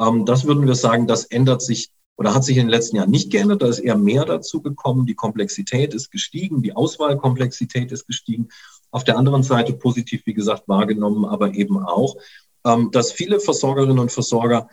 Ähm, 0.00 0.24
das 0.24 0.46
würden 0.46 0.66
wir 0.66 0.74
sagen, 0.74 1.06
das 1.06 1.24
ändert 1.24 1.60
sich 1.60 1.90
oder 2.16 2.34
hat 2.34 2.42
sich 2.42 2.56
in 2.56 2.62
den 2.62 2.70
letzten 2.70 2.96
Jahren 2.96 3.10
nicht 3.10 3.30
geändert. 3.30 3.60
Da 3.60 3.66
ist 3.66 3.80
eher 3.80 3.98
mehr 3.98 4.24
dazu 4.24 4.62
gekommen. 4.62 5.04
Die 5.04 5.14
Komplexität 5.14 5.92
ist 5.92 6.10
gestiegen, 6.10 6.62
die 6.62 6.74
Auswahlkomplexität 6.74 7.92
ist 7.92 8.06
gestiegen. 8.06 8.48
Auf 8.90 9.04
der 9.04 9.18
anderen 9.18 9.42
Seite 9.42 9.74
positiv, 9.74 10.22
wie 10.24 10.32
gesagt, 10.32 10.66
wahrgenommen, 10.66 11.26
aber 11.26 11.52
eben 11.52 11.84
auch, 11.84 12.16
ähm, 12.64 12.92
dass 12.92 13.12
viele 13.12 13.40
Versorgerinnen 13.40 13.98
und 13.98 14.10
Versorger 14.10 14.70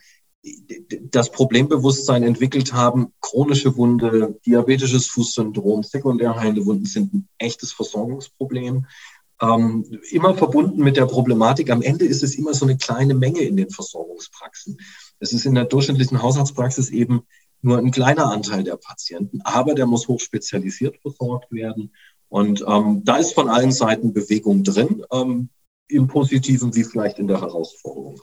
das 1.11 1.31
Problembewusstsein 1.31 2.23
entwickelt 2.23 2.73
haben, 2.73 3.13
chronische 3.21 3.75
Wunde, 3.77 4.39
diabetisches 4.45 5.07
Fußsyndrom, 5.07 5.83
sekundärheilende 5.83 6.65
Wunden 6.65 6.85
sind 6.85 7.13
ein 7.13 7.29
echtes 7.37 7.71
Versorgungsproblem. 7.73 8.87
Ähm, 9.39 9.99
immer 10.11 10.35
verbunden 10.35 10.83
mit 10.83 10.97
der 10.97 11.05
Problematik, 11.05 11.69
am 11.69 11.81
Ende 11.81 12.05
ist 12.05 12.23
es 12.23 12.35
immer 12.35 12.53
so 12.53 12.65
eine 12.65 12.77
kleine 12.77 13.13
Menge 13.13 13.41
in 13.41 13.57
den 13.57 13.69
Versorgungspraxen. 13.69 14.77
Es 15.19 15.33
ist 15.33 15.45
in 15.45 15.55
der 15.55 15.65
durchschnittlichen 15.65 16.21
Haushaltspraxis 16.21 16.89
eben 16.89 17.23
nur 17.61 17.77
ein 17.77 17.91
kleiner 17.91 18.31
Anteil 18.31 18.63
der 18.63 18.77
Patienten, 18.77 19.41
aber 19.41 19.75
der 19.75 19.85
muss 19.85 20.07
hochspezialisiert 20.07 20.97
versorgt 21.01 21.51
werden. 21.51 21.93
Und 22.29 22.63
ähm, 22.67 23.01
da 23.03 23.17
ist 23.17 23.33
von 23.33 23.49
allen 23.49 23.71
Seiten 23.71 24.13
Bewegung 24.13 24.63
drin, 24.63 25.03
ähm, 25.11 25.49
im 25.87 26.07
Positiven 26.07 26.73
wie 26.75 26.83
vielleicht 26.83 27.19
in 27.19 27.27
der 27.27 27.41
Herausforderung. 27.41 28.21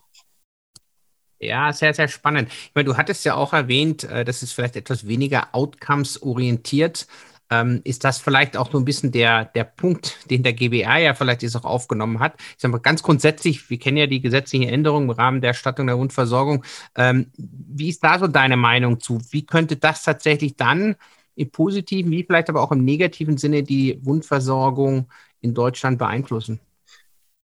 Ja, 1.41 1.73
sehr, 1.73 1.95
sehr 1.95 2.09
spannend. 2.09 2.49
Ich 2.51 2.73
meine, 2.75 2.87
du 2.87 2.97
hattest 2.97 3.25
ja 3.25 3.35
auch 3.37 3.53
erwähnt, 3.53 4.03
äh, 4.05 4.25
das 4.25 4.43
ist 4.43 4.53
vielleicht 4.53 4.75
etwas 4.77 5.07
weniger 5.07 5.55
outcomes-orientiert. 5.55 7.07
Ähm, 7.51 7.81
ist 7.85 8.05
das 8.05 8.19
vielleicht 8.19 8.57
auch 8.57 8.71
so 8.73 8.79
ein 8.79 8.85
bisschen 8.85 9.13
der, 9.13 9.45
der 9.47 9.65
Punkt, 9.65 10.19
den 10.31 10.43
der 10.43 10.53
GBA 10.53 10.99
ja 10.99 11.15
vielleicht 11.15 11.43
jetzt 11.43 11.57
auch 11.57 11.65
aufgenommen 11.65 12.19
hat? 12.19 12.35
Ich 12.57 12.57
sage 12.59 12.73
mal 12.73 12.79
ganz 12.81 13.03
grundsätzlich, 13.03 13.71
wir 13.71 13.79
kennen 13.79 13.97
ja 13.97 14.07
die 14.07 14.21
gesetzlichen 14.21 14.69
Änderungen 14.69 15.05
im 15.09 15.11
Rahmen 15.17 15.41
der 15.41 15.49
Erstattung 15.51 15.87
der 15.87 15.97
Wundversorgung. 15.99 16.65
Ähm, 16.97 17.31
wie 17.37 17.89
ist 17.89 18.03
da 18.05 18.19
so 18.19 18.27
deine 18.27 18.57
Meinung 18.57 19.01
zu? 19.01 19.21
Wie 19.31 19.47
könnte 19.47 19.77
das 19.77 20.03
tatsächlich 20.03 20.57
dann 20.57 20.97
im 21.37 21.51
positiven, 21.51 22.11
wie 22.11 22.25
vielleicht 22.25 22.51
aber 22.51 22.63
auch 22.63 22.73
im 22.73 22.85
negativen 22.85 23.39
Sinne 23.39 23.63
die 23.63 24.01
Wundversorgung 24.05 25.09
in 25.41 25.55
Deutschland 25.55 25.99
beeinflussen? 25.99 26.61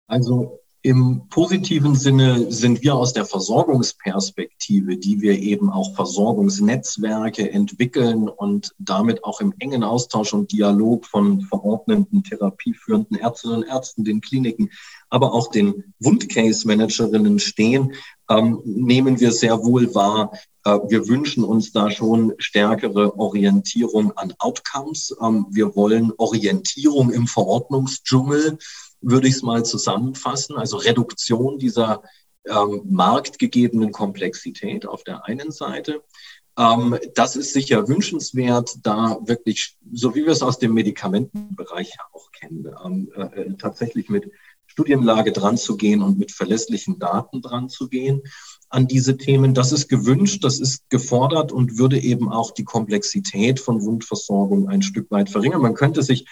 Also 0.08 0.60
im 0.86 1.26
positiven 1.30 1.96
Sinne 1.96 2.52
sind 2.52 2.80
wir 2.84 2.94
aus 2.94 3.12
der 3.12 3.24
Versorgungsperspektive, 3.24 4.96
die 4.96 5.20
wir 5.20 5.36
eben 5.36 5.68
auch 5.68 5.96
Versorgungsnetzwerke 5.96 7.50
entwickeln 7.50 8.28
und 8.28 8.72
damit 8.78 9.24
auch 9.24 9.40
im 9.40 9.52
engen 9.58 9.82
Austausch 9.82 10.32
und 10.32 10.52
Dialog 10.52 11.04
von 11.04 11.40
verordneten, 11.40 12.22
therapieführenden 12.22 13.18
Ärztinnen 13.18 13.56
und 13.56 13.62
Ärzten, 13.64 14.04
den 14.04 14.20
Kliniken, 14.20 14.70
aber 15.10 15.34
auch 15.34 15.50
den 15.50 15.92
Wundcase-Managerinnen 15.98 17.40
stehen, 17.40 17.94
ähm, 18.30 18.60
nehmen 18.64 19.18
wir 19.18 19.32
sehr 19.32 19.64
wohl 19.64 19.92
wahr, 19.92 20.30
äh, 20.64 20.78
wir 20.88 21.08
wünschen 21.08 21.42
uns 21.42 21.72
da 21.72 21.90
schon 21.90 22.32
stärkere 22.38 23.18
Orientierung 23.18 24.12
an 24.16 24.34
Outcomes. 24.38 25.16
Ähm, 25.20 25.46
wir 25.50 25.74
wollen 25.74 26.12
Orientierung 26.16 27.10
im 27.10 27.26
Verordnungsdschungel 27.26 28.58
würde 29.06 29.28
ich 29.28 29.36
es 29.36 29.42
mal 29.42 29.64
zusammenfassen. 29.64 30.56
Also 30.56 30.76
Reduktion 30.76 31.58
dieser 31.58 32.02
ähm, 32.44 32.82
marktgegebenen 32.88 33.92
Komplexität 33.92 34.86
auf 34.86 35.04
der 35.04 35.26
einen 35.26 35.50
Seite. 35.50 36.02
Ähm, 36.58 36.98
das 37.14 37.36
ist 37.36 37.52
sicher 37.52 37.88
wünschenswert, 37.88 38.76
da 38.82 39.18
wirklich, 39.24 39.76
so 39.92 40.14
wie 40.14 40.24
wir 40.24 40.32
es 40.32 40.42
aus 40.42 40.58
dem 40.58 40.74
Medikamentenbereich 40.74 41.92
auch 42.12 42.30
kennen, 42.32 42.68
ähm, 42.84 43.12
äh, 43.14 43.54
tatsächlich 43.58 44.08
mit 44.08 44.30
Studienlage 44.66 45.32
dran 45.32 45.56
zu 45.56 45.76
gehen 45.76 46.02
und 46.02 46.18
mit 46.18 46.32
verlässlichen 46.32 46.98
Daten 46.98 47.40
dran 47.40 47.68
zu 47.68 47.88
gehen 47.88 48.22
an 48.68 48.86
diese 48.86 49.16
Themen. 49.16 49.54
Das 49.54 49.72
ist 49.72 49.88
gewünscht, 49.88 50.44
das 50.44 50.58
ist 50.60 50.90
gefordert 50.90 51.52
und 51.52 51.78
würde 51.78 51.98
eben 51.98 52.30
auch 52.30 52.50
die 52.50 52.64
Komplexität 52.64 53.60
von 53.60 53.82
Wundversorgung 53.84 54.68
ein 54.68 54.82
Stück 54.82 55.10
weit 55.10 55.30
verringern. 55.30 55.62
Man 55.62 55.74
könnte 55.74 56.02
sich 56.02 56.22
äh, 56.22 56.26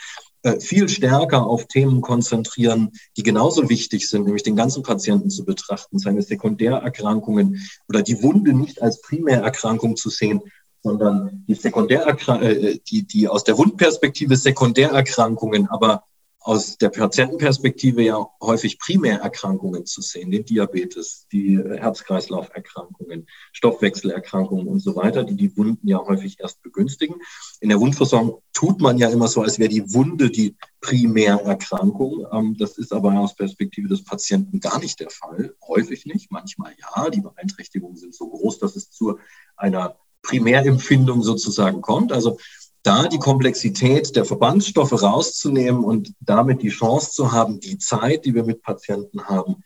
viel 0.61 0.89
stärker 0.89 1.47
auf 1.47 1.67
Themen 1.67 2.01
konzentrieren, 2.01 2.93
die 3.17 3.23
genauso 3.23 3.69
wichtig 3.69 4.09
sind, 4.09 4.25
nämlich 4.25 4.43
den 4.43 4.57
ganzen 4.57 4.83
Patienten 4.83 5.31
zu 5.31 5.45
betrachten, 5.45 5.99
seine 5.99 6.23
Sekundärerkrankungen 6.23 7.61
oder 7.89 8.03
die 8.03 8.23
Wunde 8.23 8.53
nicht 8.53 8.83
als 8.83 9.01
Primärerkrankung 9.01 9.97
zu 9.97 10.11
sehen, 10.11 10.43
sondern 10.83 11.45
die 11.49 11.55
Sekundärerkrankungen, 11.55 12.65
äh, 12.65 12.79
die, 12.89 13.07
die 13.07 13.27
aus 13.27 13.45
der 13.45 13.57
Wundperspektive 13.57 14.37
Sekundärerkrankungen, 14.37 15.69
aber 15.69 16.05
aus 16.45 16.77
der 16.77 16.91
Patientenperspektive 16.91 18.03
ja 18.03 18.27
häufig 18.43 18.79
Primärerkrankungen 18.79 19.87
zu 19.87 20.03
sehen, 20.03 20.31
den 20.31 20.45
Diabetes, 20.45 21.27
die 21.33 21.59
Herz-Kreislauf-Erkrankungen, 21.59 23.27
Stoffwechselerkrankungen 23.53 24.69
und 24.69 24.81
so 24.81 24.95
weiter, 24.95 25.25
die 25.25 25.37
die 25.37 25.57
Wunden 25.57 25.89
ja 25.89 25.99
häufig 25.99 26.39
erst 26.39 26.63
begünstigen. 26.63 27.17
In 27.61 27.71
der 27.71 27.81
Wundversorgung 27.81 28.43
tut 28.53 28.83
man 28.83 28.99
ja 28.99 29.09
immer 29.09 29.27
so, 29.27 29.41
als 29.41 29.59
wäre 29.59 29.71
die 29.71 29.95
Wunde 29.95 30.31
die 30.31 30.55
Primärerkrankung. 30.83 32.27
Ähm, 32.31 32.57
das 32.59 32.77
ist 32.77 32.93
aber 32.93 33.19
aus 33.19 33.35
Perspektive 33.35 33.89
des 33.89 34.05
Patienten 34.05 34.61
gar 34.61 34.79
nicht 34.81 35.01
der 35.01 35.09
Fall. 35.09 35.57
Häufig 35.67 36.05
nicht, 36.05 36.31
manchmal 36.31 36.75
ja. 36.79 37.09
Die 37.09 37.23
Beeinträchtigungen 37.23 37.97
sind 37.97 38.15
so 38.15 38.29
groß, 38.29 38.59
dass 38.59 38.77
es 38.77 38.91
zu 38.91 39.19
einer 39.57 39.97
Primärempfindung 40.21 41.23
sozusagen 41.23 41.81
kommt. 41.81 42.13
Also 42.13 42.37
da 42.85 43.09
die 43.09 43.19
Komplexität 43.19 44.15
der 44.15 44.27
Verbandsstoffe 44.27 45.03
rauszunehmen 45.03 45.83
und 45.83 46.13
damit 46.21 46.63
die 46.63 46.69
Chance 46.69 47.13
zu 47.13 47.33
haben, 47.33 47.59
die 47.59 47.79
Zeit, 47.79 48.27
die 48.27 48.35
wir 48.35 48.45
mit 48.45 48.63
Patienten 48.63 49.25
haben, 49.25 49.65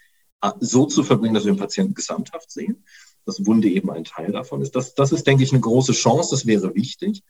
so 0.60 0.86
zu 0.86 1.02
verbringen, 1.02 1.34
dass 1.34 1.44
wir 1.44 1.52
den 1.52 1.58
Patienten 1.58 1.94
gesamthaft 1.94 2.50
sehen, 2.50 2.84
dass 3.26 3.44
Wunde 3.44 3.68
eben 3.68 3.90
ein 3.90 4.04
Teil 4.04 4.30
davon 4.30 4.62
ist. 4.62 4.76
Das, 4.76 4.94
das 4.94 5.10
ist, 5.10 5.26
denke 5.26 5.42
ich, 5.42 5.50
eine 5.50 5.60
große 5.60 5.92
Chance, 5.92 6.30
das 6.30 6.46
wäre 6.46 6.76
wichtig. 6.76 7.24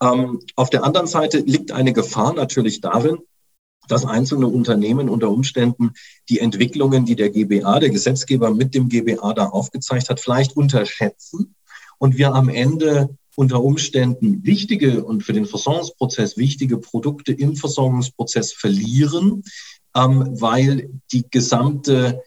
Ähm, 0.00 0.40
auf 0.54 0.70
der 0.70 0.84
anderen 0.84 1.08
Seite 1.08 1.38
liegt 1.38 1.72
eine 1.72 1.92
Gefahr 1.92 2.32
natürlich 2.32 2.80
darin, 2.80 3.18
dass 3.88 4.06
einzelne 4.06 4.46
Unternehmen 4.46 5.08
unter 5.08 5.30
Umständen 5.30 5.94
die 6.28 6.38
Entwicklungen, 6.38 7.06
die 7.06 7.16
der 7.16 7.30
GBA, 7.30 7.80
der 7.80 7.90
Gesetzgeber 7.90 8.54
mit 8.54 8.72
dem 8.72 8.88
GBA 8.88 9.34
da 9.34 9.46
aufgezeigt 9.46 10.10
hat, 10.10 10.20
vielleicht 10.20 10.56
unterschätzen 10.56 11.56
und 11.98 12.16
wir 12.16 12.34
am 12.34 12.48
Ende 12.48 13.18
unter 13.36 13.62
Umständen 13.62 14.44
wichtige 14.44 15.04
und 15.04 15.22
für 15.22 15.32
den 15.32 15.46
Versorgungsprozess 15.46 16.36
wichtige 16.36 16.78
Produkte 16.78 17.32
im 17.32 17.56
Versorgungsprozess 17.56 18.52
verlieren, 18.52 19.42
ähm, 19.94 20.40
weil 20.40 20.90
die 21.12 21.24
gesamte 21.28 22.22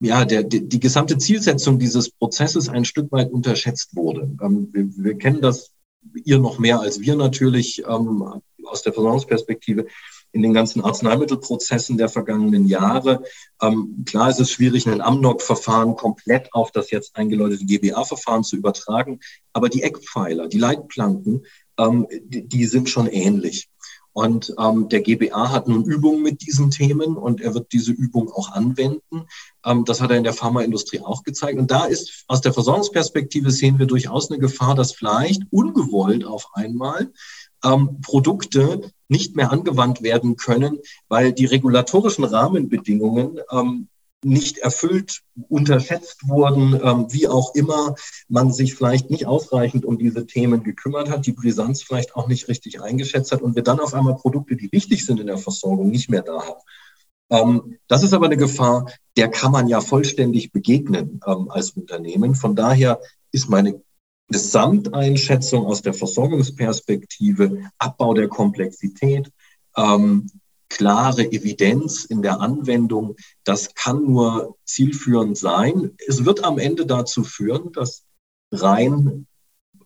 ja, 0.00 0.24
der, 0.24 0.42
die, 0.42 0.66
die 0.66 0.80
gesamte 0.80 1.18
Zielsetzung 1.18 1.78
dieses 1.78 2.10
Prozesses 2.10 2.68
ein 2.68 2.86
Stück 2.86 3.12
weit 3.12 3.30
unterschätzt 3.30 3.94
wurde. 3.94 4.34
Ähm, 4.42 4.68
wir, 4.72 4.88
wir 4.96 5.18
kennen 5.18 5.42
das, 5.42 5.72
ihr 6.24 6.38
noch 6.38 6.58
mehr 6.58 6.80
als 6.80 7.00
wir 7.00 7.16
natürlich 7.16 7.82
ähm, 7.86 8.40
aus 8.64 8.82
der 8.82 8.94
Versorgungsperspektive 8.94 9.86
in 10.32 10.42
den 10.42 10.54
ganzen 10.54 10.82
Arzneimittelprozessen 10.82 11.98
der 11.98 12.08
vergangenen 12.08 12.66
Jahre. 12.66 13.22
Ähm, 13.60 14.04
klar 14.06 14.30
ist 14.30 14.40
es 14.40 14.50
schwierig, 14.50 14.86
ein 14.86 15.00
Amnok-Verfahren 15.00 15.96
komplett 15.96 16.52
auf 16.52 16.70
das 16.70 16.90
jetzt 16.90 17.16
eingeläutete 17.16 17.64
GBA-Verfahren 17.64 18.44
zu 18.44 18.56
übertragen, 18.56 19.20
aber 19.52 19.68
die 19.68 19.82
Eckpfeiler, 19.82 20.48
die 20.48 20.58
Leitplanken, 20.58 21.46
ähm, 21.78 22.06
die, 22.10 22.46
die 22.46 22.66
sind 22.66 22.88
schon 22.88 23.06
ähnlich. 23.06 23.68
Und 24.12 24.54
ähm, 24.58 24.88
der 24.88 25.02
GBA 25.02 25.50
hat 25.50 25.68
nun 25.68 25.84
Übungen 25.84 26.22
mit 26.22 26.42
diesen 26.42 26.70
Themen 26.70 27.16
und 27.16 27.40
er 27.40 27.54
wird 27.54 27.72
diese 27.72 27.92
Übung 27.92 28.28
auch 28.30 28.50
anwenden. 28.50 29.26
Ähm, 29.64 29.84
das 29.84 30.00
hat 30.00 30.10
er 30.10 30.16
in 30.16 30.24
der 30.24 30.32
Pharmaindustrie 30.32 31.00
auch 31.00 31.22
gezeigt. 31.22 31.58
Und 31.58 31.70
da 31.70 31.84
ist 31.84 32.24
aus 32.26 32.40
der 32.40 32.52
Versorgungsperspektive 32.52 33.52
sehen 33.52 33.78
wir 33.78 33.86
durchaus 33.86 34.30
eine 34.30 34.40
Gefahr, 34.40 34.74
dass 34.74 34.92
vielleicht 34.92 35.42
ungewollt 35.50 36.24
auf 36.24 36.48
einmal 36.54 37.12
ähm, 37.64 38.00
Produkte 38.00 38.92
nicht 39.08 39.36
mehr 39.36 39.50
angewandt 39.50 40.02
werden 40.02 40.36
können, 40.36 40.78
weil 41.08 41.32
die 41.32 41.46
regulatorischen 41.46 42.24
Rahmenbedingungen 42.24 43.40
ähm, 43.50 43.88
nicht 44.22 44.58
erfüllt, 44.58 45.22
unterschätzt 45.48 46.28
wurden, 46.28 46.78
ähm, 46.82 47.06
wie 47.10 47.26
auch 47.26 47.54
immer 47.54 47.94
man 48.28 48.52
sich 48.52 48.74
vielleicht 48.74 49.10
nicht 49.10 49.26
ausreichend 49.26 49.84
um 49.84 49.98
diese 49.98 50.26
Themen 50.26 50.62
gekümmert 50.62 51.10
hat, 51.10 51.26
die 51.26 51.32
Brisanz 51.32 51.82
vielleicht 51.82 52.14
auch 52.16 52.28
nicht 52.28 52.48
richtig 52.48 52.82
eingeschätzt 52.82 53.32
hat 53.32 53.40
und 53.40 53.56
wir 53.56 53.62
dann 53.62 53.80
auf 53.80 53.94
einmal 53.94 54.16
Produkte, 54.16 54.56
die 54.56 54.70
wichtig 54.72 55.06
sind 55.06 55.20
in 55.20 55.26
der 55.26 55.38
Versorgung, 55.38 55.90
nicht 55.90 56.10
mehr 56.10 56.22
da 56.22 56.42
haben. 56.42 56.60
Ähm, 57.30 57.78
das 57.88 58.02
ist 58.02 58.12
aber 58.12 58.26
eine 58.26 58.36
Gefahr, 58.36 58.90
der 59.16 59.28
kann 59.28 59.52
man 59.52 59.68
ja 59.68 59.80
vollständig 59.80 60.52
begegnen 60.52 61.20
ähm, 61.26 61.50
als 61.50 61.70
Unternehmen. 61.70 62.34
Von 62.34 62.54
daher 62.54 63.00
ist 63.32 63.48
meine 63.48 63.80
Gesamteinschätzung 64.30 65.66
aus 65.66 65.82
der 65.82 65.92
Versorgungsperspektive, 65.92 67.70
Abbau 67.78 68.14
der 68.14 68.28
Komplexität, 68.28 69.30
ähm, 69.76 70.30
klare 70.68 71.24
Evidenz 71.32 72.04
in 72.04 72.22
der 72.22 72.40
Anwendung, 72.40 73.16
das 73.44 73.74
kann 73.74 74.04
nur 74.04 74.56
zielführend 74.64 75.36
sein. 75.36 75.90
Es 76.06 76.24
wird 76.24 76.44
am 76.44 76.58
Ende 76.58 76.86
dazu 76.86 77.24
führen, 77.24 77.72
dass 77.72 78.04
rein 78.52 79.26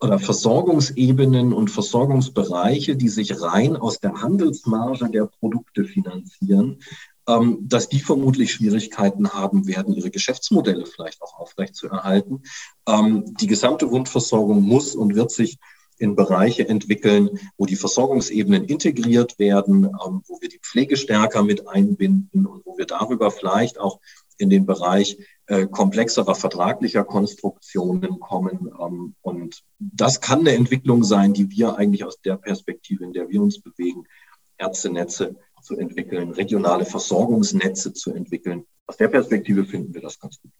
oder 0.00 0.18
Versorgungsebenen 0.18 1.54
und 1.54 1.70
Versorgungsbereiche, 1.70 2.96
die 2.96 3.08
sich 3.08 3.40
rein 3.40 3.76
aus 3.76 4.00
der 4.00 4.20
Handelsmarge 4.20 5.08
der 5.08 5.26
Produkte 5.26 5.84
finanzieren, 5.84 6.80
dass 7.26 7.88
die 7.88 8.00
vermutlich 8.00 8.52
Schwierigkeiten 8.52 9.32
haben 9.32 9.66
werden, 9.66 9.94
ihre 9.94 10.10
Geschäftsmodelle 10.10 10.84
vielleicht 10.84 11.22
auch 11.22 11.38
aufrechtzuerhalten. 11.38 12.42
Ähm, 12.86 13.24
die 13.40 13.46
gesamte 13.46 13.90
Wundversorgung 13.90 14.62
muss 14.62 14.94
und 14.94 15.14
wird 15.14 15.30
sich 15.30 15.58
in 15.98 16.16
Bereiche 16.16 16.68
entwickeln, 16.68 17.38
wo 17.56 17.66
die 17.66 17.76
Versorgungsebenen 17.76 18.64
integriert 18.64 19.38
werden, 19.38 19.84
ähm, 19.84 20.22
wo 20.26 20.40
wir 20.40 20.48
die 20.48 20.58
Pflege 20.58 20.96
stärker 20.96 21.42
mit 21.42 21.68
einbinden 21.68 22.46
und 22.46 22.66
wo 22.66 22.76
wir 22.76 22.86
darüber 22.86 23.30
vielleicht 23.30 23.78
auch 23.78 24.00
in 24.36 24.50
den 24.50 24.66
Bereich 24.66 25.16
äh, 25.46 25.66
komplexerer 25.66 26.34
vertraglicher 26.34 27.04
Konstruktionen 27.04 28.18
kommen. 28.18 28.70
Ähm, 28.80 29.14
und 29.22 29.62
das 29.78 30.20
kann 30.20 30.40
eine 30.40 30.52
Entwicklung 30.52 31.04
sein, 31.04 31.32
die 31.32 31.50
wir 31.50 31.76
eigentlich 31.76 32.04
aus 32.04 32.20
der 32.20 32.36
Perspektive, 32.36 33.04
in 33.04 33.12
der 33.12 33.28
wir 33.28 33.40
uns 33.40 33.60
bewegen, 33.60 34.04
Ärztenetze 34.58 35.36
zu 35.64 35.76
entwickeln, 35.78 36.30
regionale 36.30 36.84
Versorgungsnetze 36.84 37.92
zu 37.92 38.14
entwickeln. 38.14 38.64
Aus 38.86 38.96
der 38.96 39.08
Perspektive 39.08 39.64
finden 39.64 39.94
wir 39.94 40.02
das 40.02 40.18
ganz 40.20 40.40
gut. 40.40 40.50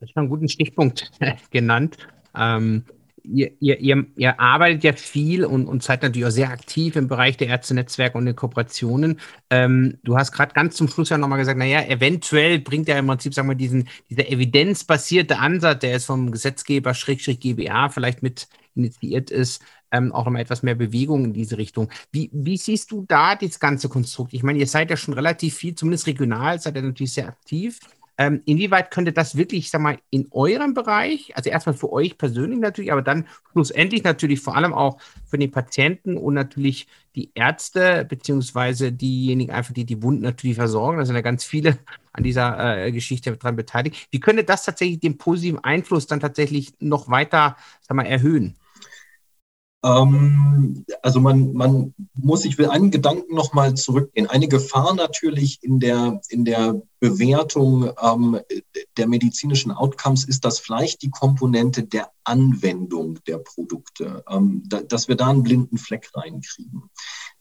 Das 0.00 0.10
ist 0.10 0.16
einen 0.16 0.28
guten 0.28 0.48
Stichpunkt 0.48 1.10
genannt. 1.50 1.96
Ähm, 2.36 2.84
ihr, 3.22 3.52
ihr, 3.60 4.06
ihr, 4.16 4.40
arbeitet 4.40 4.84
ja 4.84 4.92
viel 4.92 5.44
und, 5.44 5.66
und 5.66 5.82
seid 5.82 6.02
natürlich 6.02 6.26
auch 6.26 6.32
sehr 6.32 6.50
aktiv 6.50 6.96
im 6.96 7.08
Bereich 7.08 7.36
der 7.36 7.48
Ärztenetzwerke 7.48 8.16
und 8.16 8.26
den 8.26 8.36
Kooperationen. 8.36 9.20
Ähm, 9.50 9.98
du 10.04 10.16
hast 10.16 10.32
gerade 10.32 10.54
ganz 10.54 10.76
zum 10.76 10.88
Schluss 10.88 11.10
ja 11.10 11.18
nochmal 11.18 11.38
gesagt, 11.38 11.58
naja, 11.58 11.84
eventuell 11.86 12.58
bringt 12.58 12.88
ja 12.88 12.98
im 12.98 13.06
Prinzip, 13.06 13.34
sagen 13.34 13.48
wir, 13.48 13.54
diesen, 13.54 13.88
dieser 14.10 14.28
evidenzbasierte 14.28 15.38
Ansatz, 15.38 15.80
der 15.80 15.96
ist 15.96 16.06
vom 16.06 16.30
Gesetzgeber 16.30 16.94
Schrägstrich 16.94 17.40
GBA 17.40 17.88
vielleicht 17.88 18.22
mit 18.22 18.48
initiiert 18.74 19.30
ist, 19.30 19.62
ähm, 19.90 20.12
auch 20.12 20.24
nochmal 20.24 20.42
etwas 20.42 20.62
mehr 20.62 20.74
Bewegung 20.74 21.24
in 21.24 21.32
diese 21.32 21.58
Richtung. 21.58 21.90
Wie, 22.12 22.30
wie 22.32 22.56
siehst 22.56 22.90
du 22.90 23.04
da 23.06 23.34
das 23.34 23.60
ganze 23.60 23.88
Konstrukt? 23.88 24.34
Ich 24.34 24.42
meine, 24.42 24.58
ihr 24.58 24.66
seid 24.66 24.90
ja 24.90 24.96
schon 24.96 25.14
relativ 25.14 25.54
viel, 25.54 25.74
zumindest 25.74 26.06
regional, 26.06 26.58
seid 26.60 26.76
ihr 26.76 26.82
natürlich 26.82 27.12
sehr 27.12 27.28
aktiv. 27.28 27.78
Ähm, 28.20 28.42
inwieweit 28.46 28.90
könnte 28.90 29.12
das 29.12 29.36
wirklich, 29.36 29.66
ich 29.66 29.70
sag 29.70 29.80
mal, 29.80 29.98
in 30.10 30.26
eurem 30.32 30.74
Bereich, 30.74 31.36
also 31.36 31.50
erstmal 31.50 31.76
für 31.76 31.92
euch 31.92 32.18
persönlich 32.18 32.58
natürlich, 32.58 32.90
aber 32.90 33.00
dann 33.00 33.28
schlussendlich 33.52 34.02
natürlich 34.02 34.40
vor 34.40 34.56
allem 34.56 34.74
auch 34.74 35.00
für 35.28 35.38
den 35.38 35.52
Patienten 35.52 36.16
und 36.16 36.34
natürlich 36.34 36.88
die 37.14 37.30
Ärzte, 37.34 38.04
beziehungsweise 38.08 38.90
diejenigen 38.90 39.52
einfach, 39.52 39.72
die 39.72 39.84
die 39.84 40.02
Wunden 40.02 40.22
natürlich 40.22 40.56
versorgen, 40.56 40.98
da 40.98 41.06
sind 41.06 41.14
ja 41.14 41.20
ganz 41.20 41.44
viele 41.44 41.78
an 42.12 42.24
dieser 42.24 42.86
äh, 42.86 42.90
Geschichte 42.90 43.36
dran 43.36 43.54
beteiligt. 43.54 44.08
Wie 44.10 44.18
könnte 44.18 44.42
das 44.42 44.64
tatsächlich 44.64 44.98
den 44.98 45.16
positiven 45.16 45.62
Einfluss 45.62 46.08
dann 46.08 46.18
tatsächlich 46.18 46.72
noch 46.80 47.08
weiter, 47.08 47.56
sag 47.82 47.96
mal, 47.96 48.02
erhöhen? 48.02 48.56
Ähm, 49.84 50.84
also 51.02 51.20
man, 51.20 51.52
man 51.52 51.94
muss, 52.14 52.44
ich 52.44 52.58
will 52.58 52.68
einen 52.68 52.90
Gedanken 52.90 53.34
nochmal 53.34 53.74
zurückgehen. 53.74 54.26
Eine 54.26 54.48
Gefahr 54.48 54.94
natürlich 54.94 55.62
in 55.62 55.78
der, 55.78 56.20
in 56.28 56.44
der 56.44 56.82
Bewertung 57.00 57.90
ähm, 58.02 58.40
der 58.96 59.06
medizinischen 59.06 59.70
Outcomes 59.70 60.24
ist, 60.24 60.44
dass 60.44 60.58
vielleicht 60.58 61.02
die 61.02 61.10
Komponente 61.10 61.84
der 61.84 62.10
Anwendung 62.24 63.20
der 63.26 63.38
Produkte, 63.38 64.24
ähm, 64.28 64.62
da, 64.66 64.82
dass 64.82 65.06
wir 65.06 65.14
da 65.14 65.28
einen 65.28 65.44
blinden 65.44 65.78
Fleck 65.78 66.10
reinkriegen. 66.14 66.90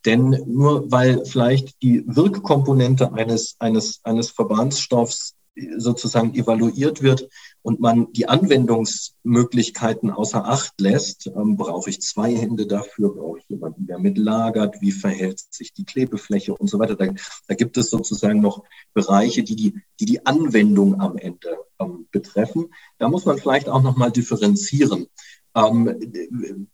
Denn 0.06 0.30
nur 0.46 0.92
weil 0.92 1.26
vielleicht 1.26 1.82
die 1.82 2.04
Wirkkomponente 2.06 3.12
eines, 3.14 3.56
eines, 3.60 4.00
eines 4.04 4.30
Verbandsstoffs 4.30 5.37
sozusagen 5.78 6.34
evaluiert 6.36 7.02
wird 7.02 7.30
und 7.62 7.80
man 7.80 8.12
die 8.14 8.28
Anwendungsmöglichkeiten 8.28 10.12
außer 10.12 10.46
Acht 10.46 10.80
lässt, 10.80 11.28
ähm, 11.28 11.58
brauche 11.58 11.90
ich 11.90 12.02
zwei 12.02 12.36
Hände 12.36 12.68
dafür, 12.68 13.14
brauche 13.14 13.40
ich 13.40 13.50
jemanden, 13.50 13.88
der 13.88 14.00
mitlagert, 14.00 14.82
wie 14.82 14.92
verhält 14.92 15.44
sich 15.50 15.74
die 15.74 15.86
Klebefläche 15.86 16.54
und 16.54 16.70
so 16.70 16.80
weiter. 16.80 16.96
Da, 16.96 17.08
da 17.48 17.56
gibt 17.56 17.78
es 17.78 17.90
sozusagen 17.90 18.42
noch 18.42 18.64
Bereiche, 18.94 19.44
die 19.44 19.56
die, 19.56 19.74
die, 20.00 20.06
die 20.06 20.26
Anwendung 20.26 21.00
am 21.00 21.18
Ende 21.18 21.58
ähm, 21.80 22.08
betreffen. 22.12 22.74
Da 22.98 23.10
muss 23.10 23.26
man 23.26 23.38
vielleicht 23.38 23.70
auch 23.70 23.82
nochmal 23.82 24.12
differenzieren. 24.12 25.08
Ähm, 25.56 26.68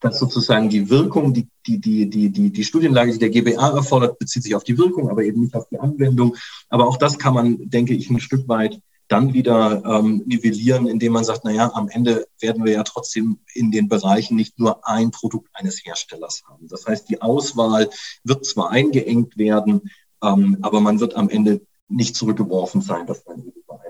dass 0.00 0.18
sozusagen 0.18 0.68
die 0.68 0.90
Wirkung, 0.90 1.34
die, 1.34 1.48
die, 1.66 1.80
die, 1.80 2.08
die, 2.08 2.30
die, 2.30 2.50
die 2.50 2.64
Studienlage, 2.64 3.12
die 3.12 3.18
der 3.18 3.30
GBA 3.30 3.70
erfordert, 3.70 4.18
bezieht 4.18 4.44
sich 4.44 4.54
auf 4.54 4.64
die 4.64 4.78
Wirkung, 4.78 5.10
aber 5.10 5.24
eben 5.24 5.40
nicht 5.40 5.54
auf 5.54 5.68
die 5.68 5.78
Anwendung. 5.78 6.36
Aber 6.68 6.86
auch 6.86 6.96
das 6.96 7.18
kann 7.18 7.34
man, 7.34 7.68
denke 7.68 7.94
ich, 7.94 8.08
ein 8.10 8.20
Stück 8.20 8.48
weit 8.48 8.80
dann 9.08 9.32
wieder 9.32 9.82
ähm, 9.84 10.22
nivellieren, 10.26 10.86
indem 10.86 11.14
man 11.14 11.24
sagt, 11.24 11.40
na 11.44 11.50
ja, 11.50 11.72
am 11.72 11.88
Ende 11.88 12.26
werden 12.40 12.64
wir 12.64 12.72
ja 12.72 12.82
trotzdem 12.82 13.38
in 13.54 13.70
den 13.70 13.88
Bereichen 13.88 14.36
nicht 14.36 14.58
nur 14.58 14.86
ein 14.86 15.10
Produkt 15.10 15.48
eines 15.54 15.82
Herstellers 15.84 16.42
haben. 16.46 16.68
Das 16.68 16.86
heißt, 16.86 17.08
die 17.08 17.22
Auswahl 17.22 17.88
wird 18.22 18.44
zwar 18.44 18.70
eingeengt 18.70 19.38
werden, 19.38 19.90
ähm, 20.22 20.58
aber 20.60 20.80
man 20.80 21.00
wird 21.00 21.16
am 21.16 21.30
Ende 21.30 21.62
nicht 21.88 22.16
zurückgeworfen 22.16 22.82
sein, 22.82 23.06
dass 23.06 23.24
man 23.24 23.38
ähm, 23.38 23.87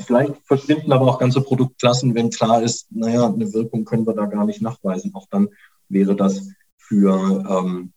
vielleicht 0.00 0.34
verschwinden 0.46 0.92
aber 0.92 1.06
auch 1.06 1.18
ganze 1.18 1.40
Produktklassen, 1.40 2.14
wenn 2.14 2.30
klar 2.30 2.62
ist, 2.62 2.86
naja, 2.90 3.26
eine 3.26 3.52
Wirkung 3.52 3.84
können 3.84 4.06
wir 4.06 4.14
da 4.14 4.26
gar 4.26 4.44
nicht 4.44 4.62
nachweisen. 4.62 5.14
Auch 5.14 5.26
dann 5.30 5.48
wäre 5.88 6.14
das 6.14 6.48
für 6.76 7.44
ähm, 7.48 7.92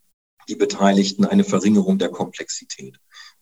die 0.50 0.56
Beteiligten 0.56 1.26
eine 1.26 1.44
Verringerung 1.44 1.98
der 1.98 2.10
Komplexität. 2.10 3.00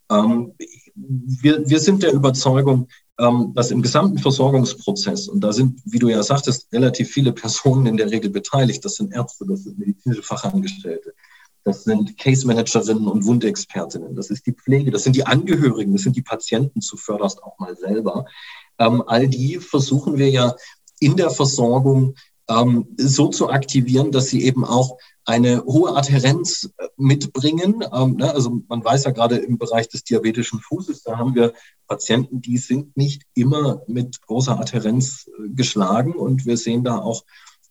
Ähm, 0.10 0.54
wir, 0.96 1.68
wir 1.68 1.80
sind 1.80 2.04
der 2.04 2.14
Überzeugung, 2.14 2.88
ähm, 3.20 3.54
dass 3.56 3.72
im 3.72 3.82
gesamten 3.82 4.20
Versorgungsprozess, 4.20 5.28
und 5.28 5.42
da 5.42 5.54
sind, 5.54 5.82
wie 5.86 6.00
du 6.00 6.10
ja 6.10 6.22
sagtest, 6.22 6.72
relativ 6.74 7.12
viele 7.12 7.32
Personen 7.32 7.86
in 7.86 7.98
der 7.98 8.12
Regel 8.12 8.30
beteiligt, 8.30 8.84
das 8.84 8.96
sind 8.96 9.14
Ärzte, 9.14 9.46
das 9.48 9.64
sind 9.64 9.80
medizinische 9.80 10.24
Fachangestellte, 10.24 11.14
das 11.66 11.84
sind 11.84 12.18
Case 12.18 12.46
Managerinnen 12.46 13.08
und 13.08 13.26
Wundexpertinnen, 13.26 14.16
das 14.16 14.30
ist 14.30 14.46
die 14.46 14.54
Pflege, 14.54 14.92
das 14.92 15.04
sind 15.04 15.16
die 15.16 15.26
Angehörigen, 15.26 15.94
das 15.94 16.04
sind 16.04 16.16
die 16.16 16.22
Patienten 16.22 16.80
zuvörderst 16.80 17.44
auch 17.44 17.58
mal 17.60 17.76
selber. 17.76 18.26
Ähm, 18.78 19.04
all 19.06 19.28
die 19.28 19.58
versuchen 19.58 20.18
wir 20.18 20.30
ja 20.30 20.56
in 21.00 21.18
der 21.18 21.32
Versorgung 21.32 22.16
ähm, 22.48 22.88
so 22.98 23.30
zu 23.30 23.50
aktivieren, 23.50 24.12
dass 24.12 24.28
sie 24.28 24.44
eben 24.44 24.64
auch 24.64 24.98
eine 25.26 25.64
hohe 25.66 25.96
Adhärenz 25.96 26.70
äh, 26.78 26.88
mitbringen. 26.98 27.84
Ähm, 27.92 28.18
ne? 28.18 28.32
Also 28.32 28.62
man 28.68 28.86
weiß 28.86 29.06
ja 29.06 29.12
gerade 29.12 29.38
im 29.38 29.58
Bereich 29.58 29.90
des 29.90 30.04
diabetischen 30.04 30.60
Fußes, 30.60 31.02
da 31.02 31.18
haben 31.18 31.34
wir 31.34 31.54
Patienten, 31.88 32.42
die 32.42 32.60
sind 32.60 32.96
nicht 32.96 33.24
immer 33.34 33.82
mit 33.88 34.22
großer 34.22 34.60
Adhärenz 34.60 35.28
äh, 35.28 35.50
geschlagen 35.50 36.14
und 36.14 36.46
wir 36.46 36.58
sehen 36.58 36.84
da 36.84 37.00
auch 37.00 37.24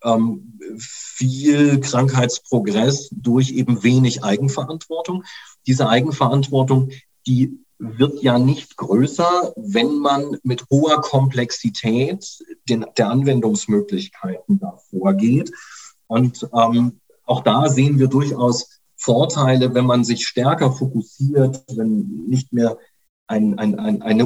ähm, 0.04 0.58
viel 0.78 1.80
Krankheitsprogress 1.80 3.08
durch 3.10 3.50
eben 3.50 3.82
wenig 3.82 4.22
Eigenverantwortung. 4.22 5.24
Diese 5.66 5.88
Eigenverantwortung, 5.88 6.90
die 7.26 7.58
wird 7.78 8.22
ja 8.22 8.38
nicht 8.38 8.76
größer, 8.76 9.52
wenn 9.56 9.98
man 9.98 10.38
mit 10.42 10.64
hoher 10.70 11.00
Komplexität 11.00 12.38
den, 12.68 12.86
der 12.96 13.10
Anwendungsmöglichkeiten 13.10 14.60
da 14.60 14.78
vorgeht. 14.90 15.50
Und 16.06 16.48
ähm, 16.54 17.00
auch 17.24 17.42
da 17.42 17.68
sehen 17.68 17.98
wir 17.98 18.08
durchaus 18.08 18.80
Vorteile, 18.96 19.74
wenn 19.74 19.86
man 19.86 20.04
sich 20.04 20.26
stärker 20.26 20.72
fokussiert, 20.72 21.62
wenn 21.76 22.26
nicht 22.28 22.52
mehr 22.52 22.78
ein, 23.26 23.58
ein, 23.58 23.78
ein, 23.78 24.02
eine 24.02 24.24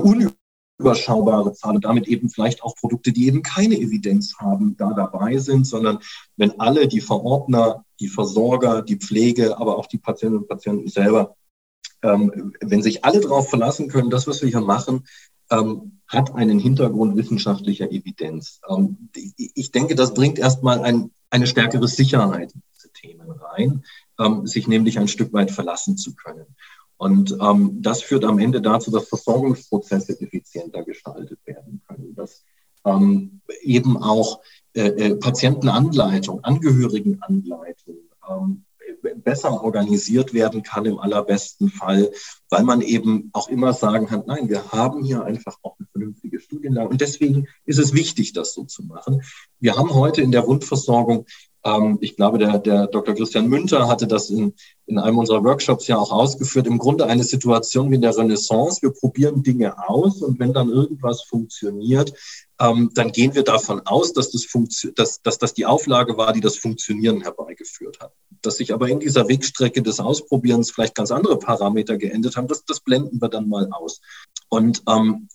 unüberschaubare 0.78 1.52
Zahl 1.52 1.74
und 1.74 1.84
damit 1.84 2.06
eben 2.08 2.28
vielleicht 2.28 2.62
auch 2.62 2.74
Produkte, 2.76 3.12
die 3.12 3.26
eben 3.26 3.42
keine 3.42 3.76
Evidenz 3.76 4.36
haben, 4.38 4.76
da 4.76 4.92
dabei 4.92 5.38
sind, 5.38 5.66
sondern 5.66 5.98
wenn 6.36 6.58
alle, 6.60 6.88
die 6.88 7.00
Verordner, 7.00 7.84
die 8.00 8.08
Versorger, 8.08 8.82
die 8.82 8.96
Pflege, 8.96 9.58
aber 9.58 9.76
auch 9.76 9.86
die 9.86 9.98
Patientinnen 9.98 10.42
und 10.42 10.48
Patienten 10.48 10.88
selber 10.88 11.34
ähm, 12.02 12.54
wenn 12.60 12.82
sich 12.82 13.04
alle 13.04 13.20
darauf 13.20 13.50
verlassen 13.50 13.88
können, 13.88 14.10
das, 14.10 14.26
was 14.26 14.42
wir 14.42 14.48
hier 14.48 14.60
machen, 14.60 15.04
ähm, 15.50 16.00
hat 16.06 16.34
einen 16.34 16.58
Hintergrund 16.58 17.16
wissenschaftlicher 17.16 17.90
Evidenz. 17.90 18.60
Ähm, 18.68 19.10
ich 19.36 19.72
denke, 19.72 19.94
das 19.94 20.14
bringt 20.14 20.38
erstmal 20.38 20.80
ein, 20.80 21.10
eine 21.30 21.46
stärkere 21.46 21.88
Sicherheit 21.88 22.52
in 22.54 22.62
diese 22.74 22.92
Themen 22.92 23.30
rein, 23.30 23.84
ähm, 24.18 24.46
sich 24.46 24.68
nämlich 24.68 24.98
ein 24.98 25.08
Stück 25.08 25.32
weit 25.32 25.50
verlassen 25.50 25.96
zu 25.96 26.14
können. 26.14 26.46
Und 26.98 27.36
ähm, 27.40 27.80
das 27.80 28.02
führt 28.02 28.24
am 28.24 28.38
Ende 28.38 28.60
dazu, 28.60 28.90
dass 28.90 29.08
Versorgungsprozesse 29.08 30.20
effizienter 30.20 30.82
gestaltet 30.82 31.38
werden 31.46 31.80
können, 31.86 32.14
dass 32.14 32.44
ähm, 32.84 33.40
eben 33.62 33.96
auch 33.96 34.40
äh, 34.74 34.88
äh, 34.88 35.14
Patientenanleitung, 35.16 36.42
Angehörigenanleitung, 36.42 37.96
ähm, 38.28 38.64
besser 39.16 39.62
organisiert 39.62 40.34
werden 40.34 40.62
kann 40.62 40.86
im 40.86 40.98
allerbesten 40.98 41.70
Fall, 41.70 42.10
weil 42.50 42.64
man 42.64 42.80
eben 42.80 43.30
auch 43.32 43.48
immer 43.48 43.72
sagen 43.72 44.06
kann, 44.06 44.24
nein, 44.26 44.48
wir 44.48 44.72
haben 44.72 45.04
hier 45.04 45.24
einfach 45.24 45.56
auch 45.62 45.76
eine 45.78 45.86
vernünftige 45.92 46.40
Studienlage. 46.40 46.88
Und 46.88 47.00
deswegen 47.00 47.46
ist 47.64 47.78
es 47.78 47.92
wichtig, 47.92 48.32
das 48.32 48.54
so 48.54 48.64
zu 48.64 48.82
machen. 48.84 49.22
Wir 49.60 49.76
haben 49.76 49.94
heute 49.94 50.22
in 50.22 50.32
der 50.32 50.46
Wundversorgung 50.46 51.26
ähm, 51.64 51.98
ich 52.00 52.16
glaube, 52.16 52.38
der, 52.38 52.58
der 52.58 52.86
Dr. 52.86 53.14
Christian 53.14 53.48
Münter 53.48 53.88
hatte 53.88 54.06
das 54.06 54.30
in, 54.30 54.54
in 54.86 54.98
einem 54.98 55.18
unserer 55.18 55.42
Workshops 55.44 55.86
ja 55.86 55.98
auch 55.98 56.12
ausgeführt. 56.12 56.66
Im 56.66 56.78
Grunde 56.78 57.06
eine 57.06 57.24
Situation 57.24 57.90
wie 57.90 57.96
in 57.96 58.02
der 58.02 58.16
Renaissance. 58.16 58.82
Wir 58.82 58.90
probieren 58.90 59.42
Dinge 59.42 59.88
aus 59.88 60.22
und 60.22 60.38
wenn 60.38 60.52
dann 60.52 60.68
irgendwas 60.70 61.22
funktioniert, 61.22 62.12
ähm, 62.60 62.90
dann 62.94 63.12
gehen 63.12 63.34
wir 63.34 63.42
davon 63.42 63.80
aus, 63.86 64.12
dass 64.12 64.30
das, 64.30 64.46
dass, 64.94 65.22
dass 65.22 65.38
das 65.38 65.54
die 65.54 65.66
Auflage 65.66 66.16
war, 66.16 66.32
die 66.32 66.40
das 66.40 66.56
Funktionieren 66.56 67.22
herbeigeführt 67.22 68.00
hat. 68.00 68.12
Dass 68.42 68.56
sich 68.56 68.72
aber 68.72 68.88
in 68.88 69.00
dieser 69.00 69.28
Wegstrecke 69.28 69.82
des 69.82 70.00
Ausprobierens 70.00 70.70
vielleicht 70.70 70.94
ganz 70.94 71.10
andere 71.10 71.38
Parameter 71.38 71.96
geendet 71.96 72.36
haben, 72.36 72.48
das, 72.48 72.64
das 72.64 72.80
blenden 72.80 73.20
wir 73.20 73.28
dann 73.28 73.48
mal 73.48 73.68
aus. 73.72 74.00
Und 74.48 74.82
ähm, 74.88 75.28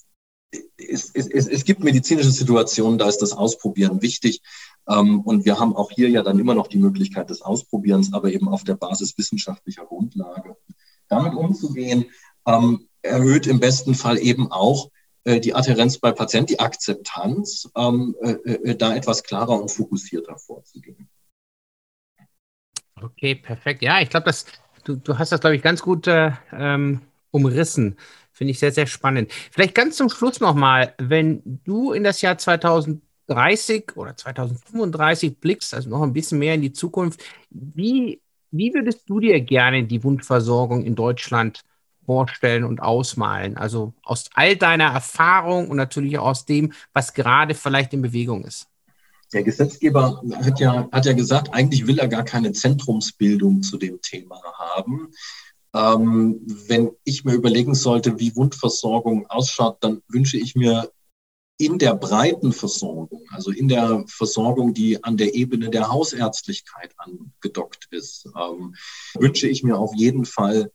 es, 0.77 1.11
es, 1.13 1.47
es 1.47 1.63
gibt 1.65 1.83
medizinische 1.83 2.31
Situationen, 2.31 2.97
da 2.97 3.07
ist 3.07 3.19
das 3.19 3.33
Ausprobieren 3.33 4.01
wichtig. 4.01 4.41
Ähm, 4.87 5.21
und 5.21 5.45
wir 5.45 5.59
haben 5.59 5.75
auch 5.75 5.91
hier 5.91 6.09
ja 6.09 6.23
dann 6.23 6.39
immer 6.39 6.55
noch 6.55 6.67
die 6.67 6.77
Möglichkeit 6.77 7.29
des 7.29 7.41
Ausprobierens, 7.41 8.13
aber 8.13 8.31
eben 8.31 8.47
auf 8.47 8.63
der 8.63 8.75
Basis 8.75 9.17
wissenschaftlicher 9.17 9.85
Grundlage. 9.85 10.55
Damit 11.07 11.33
umzugehen, 11.33 12.05
ähm, 12.45 12.87
erhöht 13.01 13.47
im 13.47 13.59
besten 13.59 13.95
Fall 13.95 14.17
eben 14.19 14.51
auch 14.51 14.89
äh, 15.25 15.39
die 15.39 15.53
Adhärenz 15.53 15.97
bei 15.99 16.11
Patienten, 16.11 16.47
die 16.47 16.59
Akzeptanz, 16.59 17.69
ähm, 17.75 18.15
äh, 18.21 18.31
äh, 18.31 18.75
da 18.75 18.95
etwas 18.95 19.23
klarer 19.23 19.61
und 19.61 19.69
fokussierter 19.69 20.37
vorzugehen. 20.37 21.09
Okay, 23.01 23.35
perfekt. 23.35 23.81
Ja, 23.81 24.01
ich 24.01 24.09
glaube, 24.09 24.31
du, 24.83 24.95
du 24.95 25.17
hast 25.17 25.31
das, 25.31 25.41
glaube 25.41 25.55
ich, 25.55 25.61
ganz 25.61 25.81
gut 25.81 26.07
äh, 26.07 26.31
ähm, 26.51 27.01
umrissen. 27.31 27.97
Finde 28.31 28.51
ich 28.51 28.59
sehr, 28.59 28.71
sehr 28.71 28.87
spannend. 28.87 29.31
Vielleicht 29.51 29.75
ganz 29.75 29.97
zum 29.97 30.09
Schluss 30.09 30.39
nochmal, 30.39 30.93
wenn 30.97 31.61
du 31.63 31.91
in 31.91 32.03
das 32.03 32.21
Jahr 32.21 32.37
2030 33.27 33.95
oder 33.95 34.15
2035 34.15 35.39
blickst, 35.39 35.73
also 35.73 35.89
noch 35.89 36.01
ein 36.01 36.13
bisschen 36.13 36.39
mehr 36.39 36.55
in 36.55 36.61
die 36.61 36.73
Zukunft, 36.73 37.23
wie, 37.49 38.21
wie 38.51 38.73
würdest 38.73 39.09
du 39.09 39.19
dir 39.19 39.39
gerne 39.41 39.83
die 39.83 40.03
Wundversorgung 40.03 40.83
in 40.83 40.95
Deutschland 40.95 41.61
vorstellen 42.05 42.63
und 42.63 42.81
ausmalen? 42.81 43.57
Also 43.57 43.93
aus 44.03 44.29
all 44.33 44.55
deiner 44.55 44.91
Erfahrung 44.91 45.69
und 45.69 45.77
natürlich 45.77 46.17
auch 46.17 46.27
aus 46.27 46.45
dem, 46.45 46.73
was 46.93 47.13
gerade 47.13 47.55
vielleicht 47.55 47.93
in 47.93 48.01
Bewegung 48.01 48.43
ist. 48.43 48.67
Der 49.31 49.43
Gesetzgeber 49.43 50.21
hat 50.35 50.59
ja, 50.59 50.87
hat 50.91 51.05
ja 51.05 51.13
gesagt, 51.13 51.53
eigentlich 51.53 51.87
will 51.87 51.97
er 51.97 52.07
gar 52.07 52.23
keine 52.23 52.51
Zentrumsbildung 52.51 53.63
zu 53.63 53.77
dem 53.77 53.99
Thema 54.01 54.39
haben. 54.57 55.11
Ähm, 55.73 56.41
wenn 56.67 56.91
ich 57.03 57.25
mir 57.25 57.33
überlegen 57.33 57.73
sollte, 57.73 58.19
wie 58.19 58.35
Wundversorgung 58.35 59.25
ausschaut, 59.27 59.77
dann 59.79 60.03
wünsche 60.07 60.37
ich 60.37 60.53
mir 60.53 60.91
in 61.57 61.77
der 61.77 61.95
breiten 61.95 62.51
Versorgung, 62.51 63.23
also 63.29 63.51
in 63.51 63.67
der 63.67 64.03
Versorgung, 64.07 64.73
die 64.73 65.03
an 65.03 65.17
der 65.17 65.35
Ebene 65.35 65.69
der 65.69 65.89
Hausärztlichkeit 65.89 66.93
angedockt 66.97 67.87
ist, 67.91 68.27
ähm, 68.35 68.75
wünsche 69.15 69.47
ich 69.47 69.63
mir 69.63 69.77
auf 69.77 69.93
jeden 69.95 70.25
Fall 70.25 70.71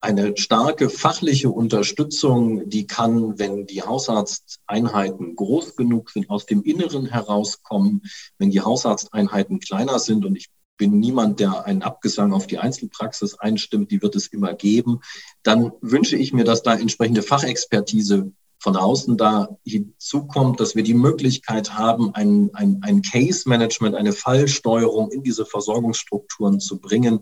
eine 0.00 0.36
starke 0.36 0.90
fachliche 0.90 1.50
Unterstützung, 1.50 2.68
die 2.68 2.86
kann, 2.86 3.38
wenn 3.38 3.66
die 3.66 3.82
Hausarzteinheiten 3.82 5.34
groß 5.34 5.74
genug 5.76 6.10
sind, 6.10 6.30
aus 6.30 6.46
dem 6.46 6.62
Inneren 6.62 7.06
herauskommen. 7.06 8.02
Wenn 8.38 8.50
die 8.50 8.60
Hausarzteinheiten 8.60 9.58
kleiner 9.58 9.98
sind, 9.98 10.24
und 10.24 10.36
ich 10.36 10.48
bin 10.76 11.00
niemand, 11.00 11.40
der 11.40 11.64
einen 11.64 11.82
Abgesang 11.82 12.32
auf 12.32 12.46
die 12.46 12.58
Einzelpraxis 12.58 13.34
einstimmt, 13.34 13.90
die 13.90 14.00
wird 14.00 14.14
es 14.14 14.28
immer 14.28 14.54
geben. 14.54 15.00
Dann 15.42 15.72
wünsche 15.80 16.16
ich 16.16 16.32
mir, 16.32 16.44
dass 16.44 16.62
da 16.62 16.74
entsprechende 16.74 17.22
Fachexpertise 17.22 18.32
von 18.60 18.76
außen 18.76 19.16
da 19.16 19.48
hinzukommt, 19.64 20.60
dass 20.60 20.74
wir 20.74 20.82
die 20.82 20.94
Möglichkeit 20.94 21.74
haben, 21.74 22.14
ein, 22.14 22.50
ein, 22.54 22.80
ein 22.82 23.02
Case-Management, 23.02 23.94
eine 23.94 24.12
Fallsteuerung 24.12 25.10
in 25.10 25.22
diese 25.22 25.46
Versorgungsstrukturen 25.46 26.60
zu 26.60 26.80
bringen, 26.80 27.20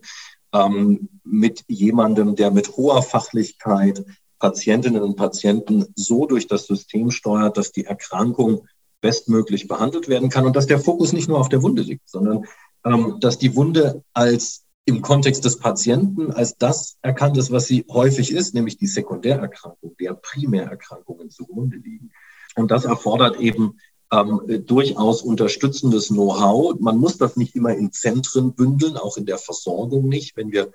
ähm, 0.52 1.08
mit 1.24 1.64
jemandem, 1.68 2.36
der 2.36 2.50
mit 2.50 2.76
hoher 2.76 3.02
Fachlichkeit 3.02 4.04
Patientinnen 4.38 5.02
und 5.02 5.16
Patienten 5.16 5.86
so 5.94 6.26
durch 6.26 6.46
das 6.46 6.66
System 6.66 7.10
steuert, 7.10 7.56
dass 7.56 7.72
die 7.72 7.84
Erkrankung 7.84 8.66
bestmöglich 9.00 9.68
behandelt 9.68 10.08
werden 10.08 10.28
kann 10.28 10.46
und 10.46 10.56
dass 10.56 10.66
der 10.66 10.78
Fokus 10.78 11.12
nicht 11.12 11.28
nur 11.28 11.38
auf 11.38 11.48
der 11.48 11.62
Wunde 11.62 11.82
liegt, 11.82 12.08
sondern 12.08 12.44
ähm, 12.84 13.18
dass 13.20 13.38
die 13.38 13.54
Wunde 13.56 14.02
als 14.12 14.65
im 14.86 15.02
Kontext 15.02 15.44
des 15.44 15.58
Patienten 15.58 16.32
als 16.32 16.56
das 16.56 16.96
erkannt 17.02 17.36
ist, 17.36 17.50
was 17.50 17.66
sie 17.66 17.84
häufig 17.90 18.32
ist, 18.32 18.54
nämlich 18.54 18.78
die 18.78 18.86
Sekundärerkrankung, 18.86 19.96
der 19.98 20.14
Primärerkrankungen 20.14 21.28
zugrunde 21.28 21.76
liegen. 21.76 22.12
Und 22.54 22.70
das 22.70 22.84
erfordert 22.84 23.38
eben 23.40 23.78
ähm, 24.12 24.40
durchaus 24.64 25.22
unterstützendes 25.22 26.08
Know-how. 26.08 26.78
Man 26.78 26.98
muss 26.98 27.18
das 27.18 27.36
nicht 27.36 27.56
immer 27.56 27.74
in 27.74 27.90
Zentren 27.90 28.54
bündeln, 28.54 28.96
auch 28.96 29.16
in 29.16 29.26
der 29.26 29.38
Versorgung 29.38 30.08
nicht. 30.08 30.36
Wenn 30.36 30.52
wir, 30.52 30.70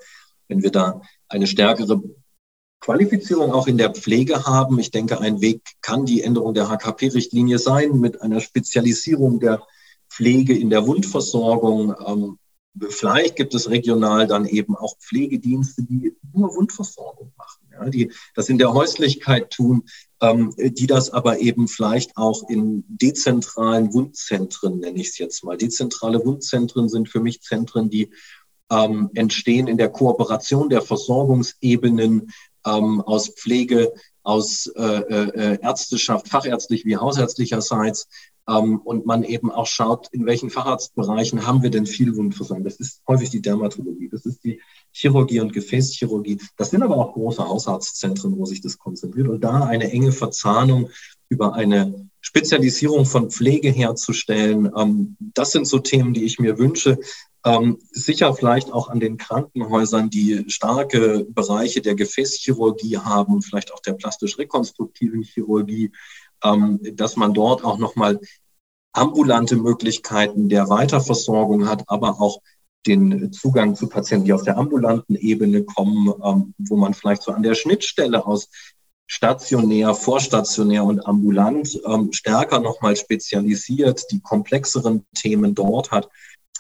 wenn 0.50 0.62
wir 0.62 0.72
da 0.72 1.02
eine 1.30 1.48
stärkere 1.48 2.02
Qualifizierung 2.82 3.54
auch 3.54 3.68
in 3.68 3.78
der 3.78 3.92
Pflege 3.92 4.46
haben, 4.46 4.78
ich 4.78 4.92
denke, 4.92 5.22
ein 5.22 5.40
Weg 5.40 5.62
kann 5.82 6.06
die 6.06 6.22
Änderung 6.22 6.54
der 6.54 6.68
HKP-Richtlinie 6.68 7.60
sein 7.60 7.98
mit 7.98 8.22
einer 8.22 8.42
Spezialisierung 8.42 9.40
der 9.40 9.62
Pflege 10.10 10.54
in 10.58 10.70
der 10.70 10.86
Wundversorgung. 10.86 11.96
Ähm, 12.06 12.38
vielleicht 12.90 13.36
gibt 13.36 13.54
es 13.54 13.70
regional 13.70 14.28
dann 14.28 14.46
eben 14.46 14.76
auch 14.76 14.98
Pflegedienste, 14.98 15.84
die 15.84 16.14
nur 16.34 16.56
Wundversorgung 16.56 17.34
machen, 17.38 17.62
ja, 17.72 17.90
die 17.90 18.12
das 18.36 18.50
in 18.50 18.58
der 18.58 18.74
Häuslichkeit 18.74 19.52
tun, 19.52 19.84
ähm, 20.22 20.54
die 20.58 20.88
das 20.88 21.10
aber 21.10 21.40
eben 21.40 21.68
vielleicht 21.68 22.16
auch 22.16 22.50
in 22.50 22.84
dezentralen 22.88 23.94
Wundzentren, 23.94 24.80
nenne 24.80 25.00
ich 25.00 25.10
es 25.10 25.18
jetzt 25.18 25.44
mal. 25.44 25.58
Dezentrale 25.58 26.26
Wundzentren 26.26 26.88
sind 26.88 27.10
für 27.10 27.20
mich 27.20 27.42
Zentren, 27.42 27.90
die 27.90 28.10
ähm, 28.72 29.10
entstehen 29.16 29.68
in 29.68 29.78
der 29.78 29.90
Kooperation 29.90 30.70
der 30.70 30.82
Versorgungsebenen 30.82 32.32
ähm, 32.66 33.02
aus 33.02 33.30
Pflege, 33.30 33.92
aus 34.24 34.68
äh, 34.76 34.82
äh, 34.82 35.60
Ärzteschaft, 35.62 36.30
fachärztlich 36.30 36.86
wie 36.86 36.98
hausärztlicherseits. 36.98 38.08
Ähm, 38.48 38.80
und 38.80 39.06
man 39.06 39.24
eben 39.24 39.52
auch 39.52 39.68
schaut, 39.68 40.08
in 40.12 40.26
welchen 40.26 40.50
Facharztbereichen 40.50 41.46
haben 41.46 41.64
wir 41.64 41.70
denn 41.70 41.86
viel 41.86 42.16
Wundversorgung. 42.16 42.64
Das 42.64 42.78
ist 42.78 43.02
häufig 43.08 43.30
die 43.30 43.42
Dermatologie, 43.42 44.10
das 44.10 44.26
ist 44.26 44.44
die 44.44 44.62
Chirurgie 44.92 45.40
und 45.40 45.54
Gefäßchirurgie. 45.54 46.40
Das 46.58 46.72
sind 46.72 46.84
aber 46.84 46.98
auch 46.98 47.14
große 47.14 47.48
Hausarztzentren, 47.48 48.38
wo 48.38 48.46
sich 48.46 48.62
das 48.62 48.78
konzentriert. 48.78 49.28
Und 49.28 49.44
da 49.44 49.66
eine 49.66 49.92
enge 49.92 50.12
Verzahnung 50.12 50.90
über 51.30 51.54
eine 51.54 52.10
Spezialisierung 52.20 53.06
von 53.06 53.32
Pflege 53.32 53.70
herzustellen, 53.70 54.72
ähm, 54.78 55.18
das 55.20 55.52
sind 55.52 55.66
so 55.66 55.80
Themen, 55.80 56.14
die 56.14 56.24
ich 56.24 56.40
mir 56.40 56.58
wünsche. 56.58 57.00
Ähm, 57.44 57.80
sicher 57.92 58.36
vielleicht 58.36 58.72
auch 58.72 58.88
an 58.90 59.00
den 59.00 59.18
Krankenhäusern, 59.18 60.12
die 60.12 60.46
starke 60.48 61.26
Bereiche 61.28 61.82
der 61.82 61.96
Gefäßchirurgie 61.96 63.00
haben, 63.00 63.42
vielleicht 63.42 63.74
auch 63.74 63.80
der 63.80 63.94
plastisch-rekonstruktiven 63.94 65.24
Chirurgie, 65.24 65.92
dass 66.42 67.18
man 67.18 67.34
dort 67.34 67.64
auch 67.64 67.78
nochmal 67.78 68.20
ambulante 68.94 69.56
Möglichkeiten 69.56 70.50
der 70.50 70.70
Weiterversorgung 70.70 71.68
hat, 71.68 71.84
aber 71.88 72.20
auch 72.22 72.42
den 72.88 73.32
Zugang 73.32 73.76
zu 73.76 73.88
Patienten, 73.88 74.26
die 74.26 74.34
aus 74.34 74.44
der 74.44 74.58
ambulanten 74.58 75.16
Ebene 75.16 75.64
kommen, 75.64 76.14
ähm, 76.24 76.54
wo 76.58 76.76
man 76.76 76.94
vielleicht 76.94 77.24
so 77.24 77.32
an 77.32 77.44
der 77.44 77.56
Schnittstelle 77.56 78.26
aus 78.26 78.50
stationär, 79.08 79.94
vorstationär 79.94 80.84
und 80.84 81.06
ambulant 81.06 81.80
ähm, 81.86 82.12
stärker 82.14 82.60
nochmal 82.60 82.96
spezialisiert, 82.96 84.06
die 84.12 84.22
komplexeren 84.22 85.06
Themen 85.14 85.54
dort 85.54 85.92
hat. 85.92 86.10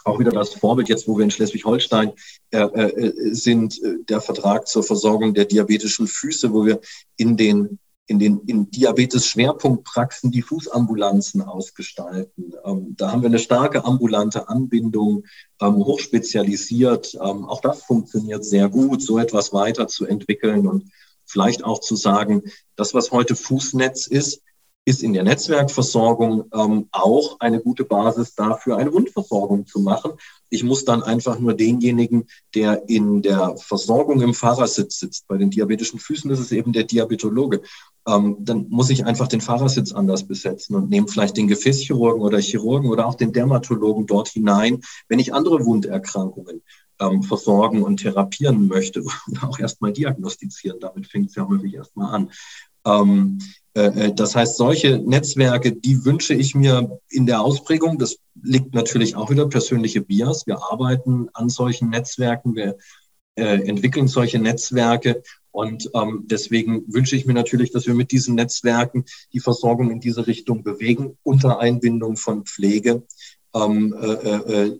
Auch 0.03 0.19
wieder 0.19 0.31
das 0.31 0.53
Vorbild 0.55 0.89
jetzt, 0.89 1.07
wo 1.07 1.17
wir 1.17 1.23
in 1.23 1.31
Schleswig-Holstein 1.31 2.11
äh, 2.51 2.59
äh, 2.59 3.33
sind, 3.33 3.81
äh, 3.81 4.03
der 4.09 4.19
Vertrag 4.19 4.67
zur 4.67 4.83
Versorgung 4.83 5.33
der 5.33 5.45
diabetischen 5.45 6.07
Füße, 6.07 6.51
wo 6.51 6.65
wir 6.65 6.81
in 7.17 7.37
den 7.37 7.79
in 8.07 8.19
den 8.19 8.41
in 8.45 8.69
Diabetes-Schwerpunktpraxen 8.69 10.31
die 10.31 10.41
Fußambulanzen 10.41 11.41
ausgestalten. 11.41 12.53
Ähm, 12.65 12.95
da 12.97 13.11
haben 13.11 13.21
wir 13.21 13.29
eine 13.29 13.39
starke 13.39 13.85
ambulante 13.85 14.49
Anbindung, 14.49 15.25
ähm, 15.61 15.75
hochspezialisiert. 15.75 17.13
Ähm, 17.15 17.45
auch 17.45 17.61
das 17.61 17.83
funktioniert 17.83 18.43
sehr 18.43 18.69
gut, 18.69 19.01
so 19.01 19.17
etwas 19.17 19.53
weiterzuentwickeln 19.53 20.67
und 20.67 20.91
vielleicht 21.25 21.63
auch 21.63 21.79
zu 21.79 21.95
sagen, 21.95 22.43
das, 22.75 22.93
was 22.93 23.11
heute 23.11 23.35
Fußnetz 23.35 24.07
ist, 24.07 24.41
ist 24.83 25.03
in 25.03 25.13
der 25.13 25.23
Netzwerkversorgung 25.23 26.45
ähm, 26.53 26.87
auch 26.91 27.39
eine 27.39 27.59
gute 27.59 27.85
Basis 27.85 28.33
dafür, 28.33 28.77
eine 28.77 28.91
Wundversorgung 28.91 29.67
zu 29.67 29.79
machen. 29.79 30.13
Ich 30.49 30.63
muss 30.63 30.85
dann 30.85 31.03
einfach 31.03 31.37
nur 31.39 31.53
denjenigen, 31.53 32.27
der 32.55 32.89
in 32.89 33.21
der 33.21 33.55
Versorgung 33.57 34.21
im 34.21 34.33
Fahrersitz 34.33 34.99
sitzt, 34.99 35.27
bei 35.27 35.37
den 35.37 35.51
diabetischen 35.51 35.99
Füßen 35.99 36.31
ist 36.31 36.39
es 36.39 36.51
eben 36.51 36.73
der 36.73 36.85
Diabetologe, 36.85 37.61
ähm, 38.07 38.37
dann 38.39 38.67
muss 38.69 38.89
ich 38.89 39.05
einfach 39.05 39.27
den 39.27 39.41
Fahrersitz 39.41 39.91
anders 39.91 40.27
besetzen 40.27 40.75
und 40.75 40.89
nehme 40.89 41.07
vielleicht 41.07 41.37
den 41.37 41.47
Gefäßchirurgen 41.47 42.21
oder 42.21 42.39
Chirurgen 42.39 42.89
oder 42.89 43.05
auch 43.05 43.15
den 43.15 43.33
Dermatologen 43.33 44.07
dort 44.07 44.29
hinein, 44.29 44.81
wenn 45.07 45.19
ich 45.19 45.33
andere 45.33 45.63
Wunderkrankungen 45.63 46.63
ähm, 46.99 47.21
versorgen 47.21 47.83
und 47.83 47.97
therapieren 47.97 48.67
möchte 48.67 49.03
oder 49.29 49.47
auch 49.47 49.59
erstmal 49.59 49.93
diagnostizieren. 49.93 50.79
Damit 50.79 51.05
fängt 51.05 51.29
es 51.29 51.35
ja 51.35 51.47
häufig 51.47 51.75
erstmal 51.75 52.15
an. 52.15 52.31
Ähm, 52.83 53.37
äh, 53.37 53.43
äh, 53.43 53.60
das 53.73 54.35
heißt, 54.35 54.57
solche 54.57 54.97
Netzwerke, 54.97 55.71
die 55.71 56.03
wünsche 56.03 56.33
ich 56.33 56.55
mir 56.55 56.99
in 57.09 57.25
der 57.25 57.41
Ausprägung. 57.41 57.97
Das 57.97 58.17
liegt 58.43 58.73
natürlich 58.73 59.15
auch 59.15 59.29
wieder 59.29 59.47
persönliche 59.47 60.01
Bias. 60.01 60.45
Wir 60.45 60.61
arbeiten 60.61 61.29
an 61.33 61.47
solchen 61.47 61.89
Netzwerken, 61.89 62.55
wir 62.55 62.77
äh, 63.35 63.67
entwickeln 63.67 64.07
solche 64.07 64.39
Netzwerke. 64.39 65.23
Und 65.51 65.89
ähm, 65.93 66.25
deswegen 66.25 66.83
wünsche 66.93 67.15
ich 67.15 67.25
mir 67.25 67.33
natürlich, 67.33 67.71
dass 67.71 67.87
wir 67.87 67.93
mit 67.93 68.11
diesen 68.11 68.35
Netzwerken 68.35 69.05
die 69.33 69.39
Versorgung 69.39 69.91
in 69.91 69.99
diese 69.99 70.27
Richtung 70.27 70.63
bewegen, 70.63 71.17
unter 71.23 71.59
Einbindung 71.59 72.15
von 72.15 72.45
Pflege, 72.45 73.03
ähm, 73.53 73.93
äh, 73.99 74.07
äh, 74.07 74.79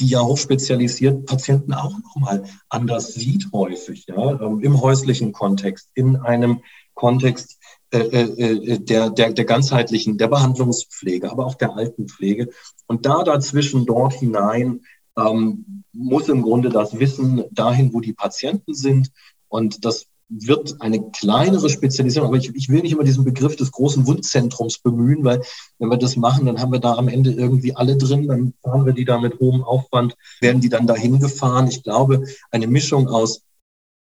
die 0.00 0.08
ja 0.08 0.22
hochspezialisiert 0.22 1.26
Patienten 1.26 1.72
auch 1.72 1.96
nochmal 1.98 2.44
anders 2.68 3.14
sieht 3.14 3.48
häufig, 3.52 4.06
ja, 4.06 4.40
ähm, 4.40 4.60
im 4.60 4.80
häuslichen 4.80 5.32
Kontext, 5.32 5.90
in 5.94 6.16
einem 6.16 6.62
Kontext 6.94 7.57
äh, 7.57 7.57
äh, 7.57 7.57
äh, 7.57 7.57
der, 7.92 9.10
der, 9.10 9.32
der 9.32 9.44
ganzheitlichen, 9.44 10.18
der 10.18 10.28
Behandlungspflege, 10.28 11.30
aber 11.30 11.46
auch 11.46 11.54
der 11.54 11.74
Altenpflege. 11.74 12.50
Und 12.86 13.06
da 13.06 13.22
dazwischen, 13.22 13.86
dort 13.86 14.14
hinein, 14.14 14.80
ähm, 15.18 15.84
muss 15.92 16.28
im 16.28 16.42
Grunde 16.42 16.68
das 16.68 16.98
Wissen 16.98 17.44
dahin, 17.50 17.92
wo 17.92 18.00
die 18.00 18.12
Patienten 18.12 18.74
sind. 18.74 19.10
Und 19.48 19.84
das 19.84 20.06
wird 20.28 20.80
eine 20.80 21.10
kleinere 21.10 21.70
Spezialisierung, 21.70 22.28
aber 22.28 22.36
ich, 22.36 22.54
ich 22.54 22.68
will 22.68 22.82
nicht 22.82 22.92
immer 22.92 23.04
diesen 23.04 23.24
Begriff 23.24 23.56
des 23.56 23.72
großen 23.72 24.06
Wundzentrums 24.06 24.78
bemühen, 24.78 25.24
weil 25.24 25.40
wenn 25.78 25.88
wir 25.88 25.96
das 25.96 26.16
machen, 26.16 26.46
dann 26.46 26.60
haben 26.60 26.72
wir 26.72 26.80
da 26.80 26.94
am 26.94 27.08
Ende 27.08 27.32
irgendwie 27.32 27.74
alle 27.74 27.96
drin, 27.96 28.28
dann 28.28 28.52
fahren 28.62 28.84
wir 28.84 28.92
die 28.92 29.06
da 29.06 29.18
mit 29.18 29.40
hohem 29.40 29.62
Aufwand, 29.62 30.16
werden 30.40 30.60
die 30.60 30.68
dann 30.68 30.86
dahin 30.86 31.18
gefahren. 31.18 31.68
Ich 31.68 31.82
glaube, 31.82 32.24
eine 32.50 32.66
Mischung 32.66 33.08
aus 33.08 33.42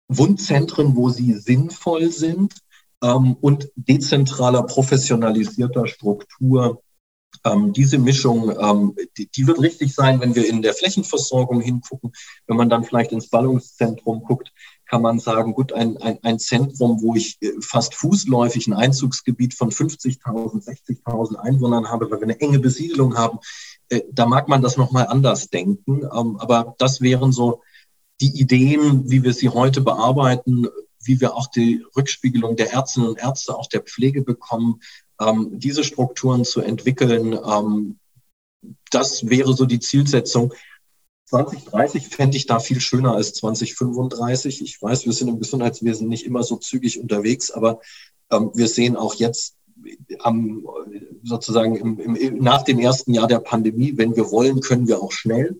Wundzentren, 0.10 0.96
wo 0.96 1.10
sie 1.10 1.34
sinnvoll 1.34 2.12
sind, 2.12 2.54
ähm, 3.04 3.36
und 3.42 3.70
dezentraler, 3.76 4.64
professionalisierter 4.64 5.88
Struktur. 5.88 6.82
Ähm, 7.44 7.72
diese 7.74 7.98
Mischung, 7.98 8.52
ähm, 8.60 8.96
die, 9.18 9.30
die, 9.30 9.48
wird 9.48 9.62
richtig 9.62 9.94
sein, 9.94 10.20
wenn 10.20 10.36
wir 10.36 10.50
in 10.50 10.62
der 10.62 10.74
Flächenversorgung 10.74 11.62
hingucken. 11.62 12.12
Wenn 12.48 12.58
man 12.58 12.70
dann 12.70 12.84
vielleicht 12.84 13.12
ins 13.12 13.30
Ballungszentrum 13.30 14.24
guckt, 14.24 14.52
kann 14.88 15.02
man 15.02 15.20
sagen, 15.20 15.54
gut, 15.54 15.74
ein, 15.74 15.98
ein, 15.98 16.18
ein 16.24 16.40
Zentrum, 16.40 17.02
wo 17.02 17.16
ich 17.16 17.38
äh, 17.42 17.52
fast 17.62 17.94
fußläufig 17.96 18.68
ein 18.68 18.74
Einzugsgebiet 18.74 19.54
von 19.54 19.70
50.000, 19.70 20.66
60.000 20.66 21.36
Einwohnern 21.36 21.90
habe, 21.90 22.10
weil 22.10 22.20
wir 22.20 22.24
eine 22.24 22.40
enge 22.40 22.60
Besiedelung 22.60 23.18
haben, 23.18 23.40
äh, 23.90 24.02
da 24.12 24.26
mag 24.26 24.48
man 24.48 24.62
das 24.62 24.78
nochmal 24.78 25.08
anders 25.08 25.50
denken. 25.50 26.04
Ähm, 26.04 26.38
aber 26.40 26.76
das 26.80 27.02
wären 27.02 27.32
so 27.32 27.62
die 28.20 28.40
Ideen, 28.40 29.12
wie 29.12 29.24
wir 29.24 29.34
sie 29.34 29.50
heute 29.50 29.82
bearbeiten, 29.82 30.68
wie 31.08 31.22
wir 31.22 31.36
auch 31.36 31.48
die 31.48 31.84
Rückspiegelung 31.96 32.56
der 32.56 32.74
Ärztinnen 32.74 33.10
und 33.10 33.20
Ärzte, 33.20 33.56
auch 33.56 33.68
der 33.68 33.82
Pflege 33.82 34.22
bekommen, 34.22 34.82
ähm, 35.20 35.50
diese 35.54 35.84
Strukturen 35.84 36.46
zu 36.46 36.62
entwickeln. 36.62 37.34
Ähm, 37.34 38.00
das 38.92 39.30
wäre 39.30 39.54
so 39.54 39.66
die 39.66 39.80
Zielsetzung. 39.80 40.54
2030 41.26 42.08
fände 42.08 42.38
ich 42.38 42.46
da 42.46 42.60
viel 42.60 42.80
schöner 42.80 43.14
als 43.14 43.34
2035. 43.34 44.62
Ich 44.62 44.82
weiß, 44.82 45.06
wir 45.06 45.14
sind 45.14 45.28
im 45.28 45.40
Gesundheitswesen 45.40 46.08
nicht 46.08 46.26
immer 46.26 46.44
so 46.44 46.56
zügig 46.56 47.00
unterwegs, 47.00 47.52
aber 47.52 47.82
ähm, 48.32 48.52
wir 48.54 48.68
sehen 48.68 48.96
auch 48.96 49.16
jetzt 49.16 49.56
am, 50.20 50.66
sozusagen 51.24 51.76
im, 51.76 52.16
im, 52.16 52.38
nach 52.40 52.64
dem 52.64 52.80
ersten 52.80 53.14
Jahr 53.14 53.28
der 53.28 53.40
Pandemie, 53.40 53.94
wenn 53.96 54.16
wir 54.16 54.32
wollen, 54.32 54.62
können 54.62 54.88
wir 54.88 55.02
auch 55.02 55.12
schnell. 55.12 55.60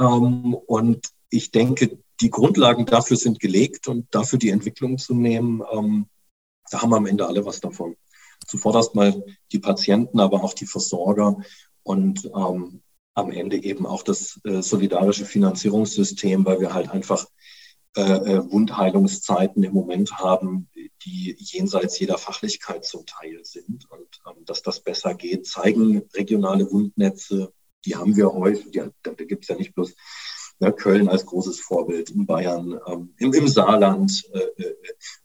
Ähm, 0.00 0.54
und 0.54 1.08
ich 1.30 1.50
denke, 1.50 1.98
die 2.20 2.30
Grundlagen 2.30 2.86
dafür 2.86 3.16
sind 3.16 3.40
gelegt 3.40 3.88
und 3.88 4.06
dafür 4.14 4.38
die 4.38 4.50
Entwicklung 4.50 4.98
zu 4.98 5.14
nehmen, 5.14 5.62
ähm, 5.72 6.06
da 6.70 6.82
haben 6.82 6.94
am 6.94 7.06
Ende 7.06 7.26
alle 7.26 7.44
was 7.44 7.60
davon. 7.60 7.96
Zuvorderst 8.46 8.94
mal 8.94 9.24
die 9.52 9.58
Patienten, 9.58 10.20
aber 10.20 10.42
auch 10.42 10.54
die 10.54 10.66
Versorger 10.66 11.36
und 11.82 12.24
ähm, 12.26 12.82
am 13.14 13.30
Ende 13.30 13.62
eben 13.62 13.86
auch 13.86 14.02
das 14.02 14.40
äh, 14.44 14.62
solidarische 14.62 15.24
Finanzierungssystem, 15.24 16.44
weil 16.44 16.60
wir 16.60 16.72
halt 16.72 16.90
einfach 16.90 17.26
äh, 17.96 18.02
äh, 18.02 18.52
Wundheilungszeiten 18.52 19.64
im 19.64 19.72
Moment 19.72 20.18
haben, 20.18 20.68
die 21.04 21.34
jenseits 21.38 21.98
jeder 21.98 22.16
Fachlichkeit 22.16 22.84
zum 22.84 23.06
Teil 23.06 23.40
sind. 23.44 23.90
Und 23.90 24.20
ähm, 24.26 24.44
dass 24.44 24.62
das 24.62 24.80
besser 24.80 25.14
geht, 25.14 25.46
zeigen 25.46 26.02
regionale 26.14 26.70
Wundnetze, 26.70 27.52
die 27.84 27.96
haben 27.96 28.16
wir 28.16 28.32
häufig, 28.32 28.70
die, 28.70 28.82
da 29.02 29.12
gibt 29.12 29.44
es 29.44 29.48
ja 29.48 29.56
nicht 29.56 29.74
bloß 29.74 29.94
ja, 30.60 30.72
Köln 30.72 31.08
als 31.08 31.24
großes 31.26 31.60
Vorbild, 31.60 32.10
in 32.10 32.26
Bayern, 32.26 32.78
ähm, 32.86 33.14
im, 33.18 33.32
im, 33.32 33.48
Saarland, 33.48 34.24
äh, 34.32 34.62
äh, 34.62 34.74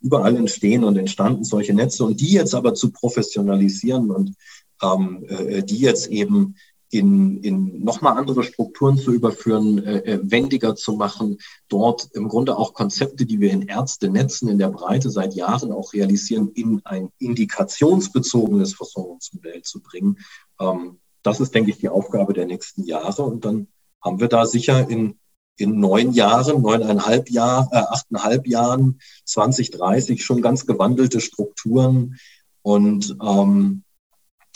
überall 0.02 0.36
entstehen 0.36 0.84
und 0.84 0.98
entstanden 0.98 1.44
solche 1.44 1.74
Netze 1.74 2.04
und 2.06 2.22
die 2.22 2.34
jetzt 2.34 2.54
aber 2.54 2.74
zu 2.74 2.92
professionalisieren 2.92 4.12
und 4.12 4.36
ähm, 4.82 5.26
äh, 5.28 5.64
die 5.64 5.80
jetzt 5.80 6.08
eben 6.08 6.56
in, 6.94 7.42
in 7.42 7.84
nochmal 7.84 8.18
andere 8.18 8.44
Strukturen 8.44 8.98
zu 8.98 9.12
überführen, 9.12 9.84
äh, 9.84 9.98
äh, 10.00 10.20
wendiger 10.22 10.76
zu 10.76 10.94
machen, 10.94 11.40
dort 11.68 12.10
im 12.14 12.28
Grunde 12.28 12.56
auch 12.56 12.76
Konzepte, 12.76 13.26
die 13.26 13.40
wir 13.40 13.50
in 13.50 13.64
Ärztenetzen 13.64 14.48
in 14.48 14.60
der 14.60 14.70
Breite 14.70 15.10
seit 15.10 15.34
Jahren 15.34 15.72
auch 15.72 15.94
realisieren, 15.94 16.52
in 16.54 16.82
ein 16.84 17.10
indikationsbezogenes 17.18 18.76
Versorgungsmodell 18.76 19.64
zu 19.64 19.82
bringen. 19.82 20.20
Ähm, 20.60 21.00
das 21.24 21.40
ist, 21.40 21.56
denke 21.56 21.72
ich, 21.72 21.80
die 21.80 21.90
Aufgabe 21.90 22.34
der 22.34 22.46
nächsten 22.46 22.84
Jahre. 22.84 23.24
Und 23.24 23.44
dann 23.44 23.68
haben 24.00 24.20
wir 24.20 24.28
da 24.28 24.46
sicher 24.46 24.88
in 24.88 25.16
in 25.58 25.80
neun 25.80 26.14
Jahren, 26.14 26.62
neuneinhalb 26.62 27.30
Jahr, 27.30 27.70
äh, 27.72 27.78
achteinhalb 27.78 28.48
Jahren, 28.48 29.00
2030 29.26 30.24
schon 30.24 30.42
ganz 30.42 30.66
gewandelte 30.66 31.22
Strukturen. 31.22 32.18
Und 32.62 33.16
ähm, 33.22 33.84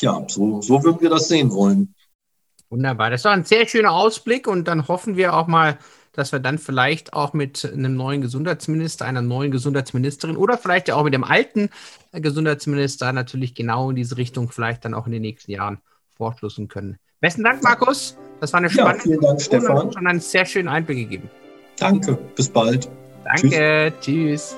ja, 0.01 0.25
so, 0.27 0.61
so 0.61 0.83
würden 0.83 1.01
wir 1.01 1.09
das 1.09 1.27
sehen 1.27 1.51
wollen. 1.51 1.93
Wunderbar. 2.69 3.09
Das 3.09 3.23
war 3.23 3.31
ein 3.31 3.45
sehr 3.45 3.67
schöner 3.67 3.91
Ausblick 3.91 4.47
und 4.47 4.67
dann 4.67 4.87
hoffen 4.87 5.15
wir 5.15 5.33
auch 5.33 5.47
mal, 5.47 5.77
dass 6.11 6.31
wir 6.31 6.39
dann 6.39 6.57
vielleicht 6.57 7.13
auch 7.13 7.33
mit 7.33 7.63
einem 7.63 7.95
neuen 7.95 8.21
Gesundheitsminister, 8.21 9.05
einer 9.05 9.21
neuen 9.21 9.51
Gesundheitsministerin 9.51 10.35
oder 10.35 10.57
vielleicht 10.57 10.87
ja 10.87 10.95
auch 10.95 11.03
mit 11.03 11.13
dem 11.13 11.23
alten 11.23 11.69
Gesundheitsminister 12.11 13.13
natürlich 13.13 13.53
genau 13.53 13.91
in 13.91 13.95
diese 13.95 14.17
Richtung 14.17 14.49
vielleicht 14.49 14.83
dann 14.83 14.95
auch 14.95 15.05
in 15.05 15.11
den 15.11 15.21
nächsten 15.21 15.51
Jahren 15.51 15.79
vorschlussen 16.15 16.67
können. 16.67 16.97
Besten 17.19 17.43
Dank, 17.43 17.63
Markus. 17.63 18.15
Das 18.39 18.53
war 18.53 18.59
eine 18.59 18.69
spannende 18.69 18.97
ja, 18.97 19.03
vielen 19.03 19.21
Dank, 19.21 19.41
Stefan. 19.41 19.77
und 19.87 19.97
einen 19.97 20.19
sehr 20.19 20.45
schönen 20.45 20.67
Einblick 20.67 20.97
gegeben. 20.97 21.29
Danke, 21.79 22.17
bis 22.35 22.49
bald. 22.49 22.87
Danke, 23.23 23.93
tschüss. 23.99 24.53
tschüss. 24.53 24.55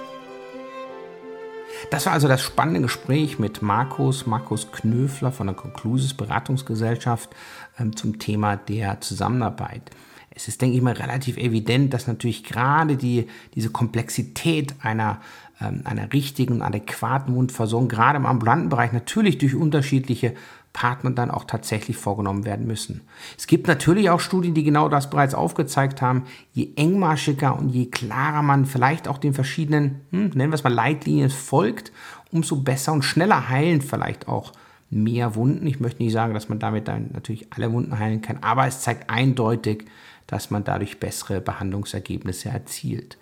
Das 1.89 2.05
war 2.05 2.13
also 2.13 2.27
das 2.27 2.41
spannende 2.41 2.81
Gespräch 2.81 3.39
mit 3.39 3.61
Markus, 3.61 4.25
Markus 4.25 4.71
Knöfler 4.73 5.31
von 5.31 5.47
der 5.47 5.55
Conclusis 5.55 6.13
Beratungsgesellschaft 6.13 7.29
ähm, 7.79 7.95
zum 7.95 8.19
Thema 8.19 8.57
der 8.57 8.99
Zusammenarbeit. 8.99 9.91
Es 10.29 10.47
ist, 10.47 10.61
denke 10.61 10.75
ich 10.75 10.83
mal, 10.83 10.93
relativ 10.93 11.37
evident, 11.37 11.93
dass 11.93 12.07
natürlich 12.07 12.43
gerade 12.43 12.97
die, 12.97 13.27
diese 13.55 13.69
Komplexität 13.69 14.75
einer, 14.81 15.21
ähm, 15.61 15.81
einer 15.85 16.11
richtigen, 16.11 16.61
adäquaten 16.61 17.35
Wundversorgung, 17.35 17.87
gerade 17.87 18.17
im 18.17 18.25
ambulanten 18.25 18.69
Bereich, 18.69 18.91
natürlich 18.91 19.37
durch 19.37 19.55
unterschiedliche 19.55 20.35
Partnern 20.73 21.15
dann 21.15 21.31
auch 21.31 21.45
tatsächlich 21.45 21.97
vorgenommen 21.97 22.45
werden 22.45 22.67
müssen. 22.67 23.01
Es 23.37 23.47
gibt 23.47 23.67
natürlich 23.67 24.09
auch 24.09 24.19
Studien, 24.19 24.53
die 24.53 24.63
genau 24.63 24.87
das 24.87 25.09
bereits 25.09 25.33
aufgezeigt 25.33 26.01
haben. 26.01 26.25
Je 26.53 26.69
engmaschiger 26.75 27.57
und 27.57 27.69
je 27.69 27.87
klarer 27.87 28.41
man 28.41 28.65
vielleicht 28.65 29.07
auch 29.07 29.17
den 29.17 29.33
verschiedenen, 29.33 30.01
hm, 30.11 30.31
nennen 30.35 30.51
wir 30.51 30.55
es 30.55 30.63
mal 30.63 30.73
Leitlinien 30.73 31.29
folgt, 31.29 31.91
umso 32.31 32.57
besser 32.57 32.93
und 32.93 33.03
schneller 33.03 33.49
heilen 33.49 33.81
vielleicht 33.81 34.27
auch 34.27 34.53
mehr 34.89 35.35
Wunden. 35.35 35.67
Ich 35.67 35.79
möchte 35.79 36.03
nicht 36.03 36.13
sagen, 36.13 36.33
dass 36.33 36.49
man 36.49 36.59
damit 36.59 36.87
dann 36.87 37.09
natürlich 37.13 37.51
alle 37.51 37.71
Wunden 37.71 37.97
heilen 37.97 38.21
kann, 38.21 38.39
aber 38.41 38.67
es 38.67 38.81
zeigt 38.81 39.09
eindeutig, 39.09 39.85
dass 40.27 40.51
man 40.51 40.63
dadurch 40.63 40.99
bessere 40.99 41.41
Behandlungsergebnisse 41.41 42.49
erzielt. 42.49 43.17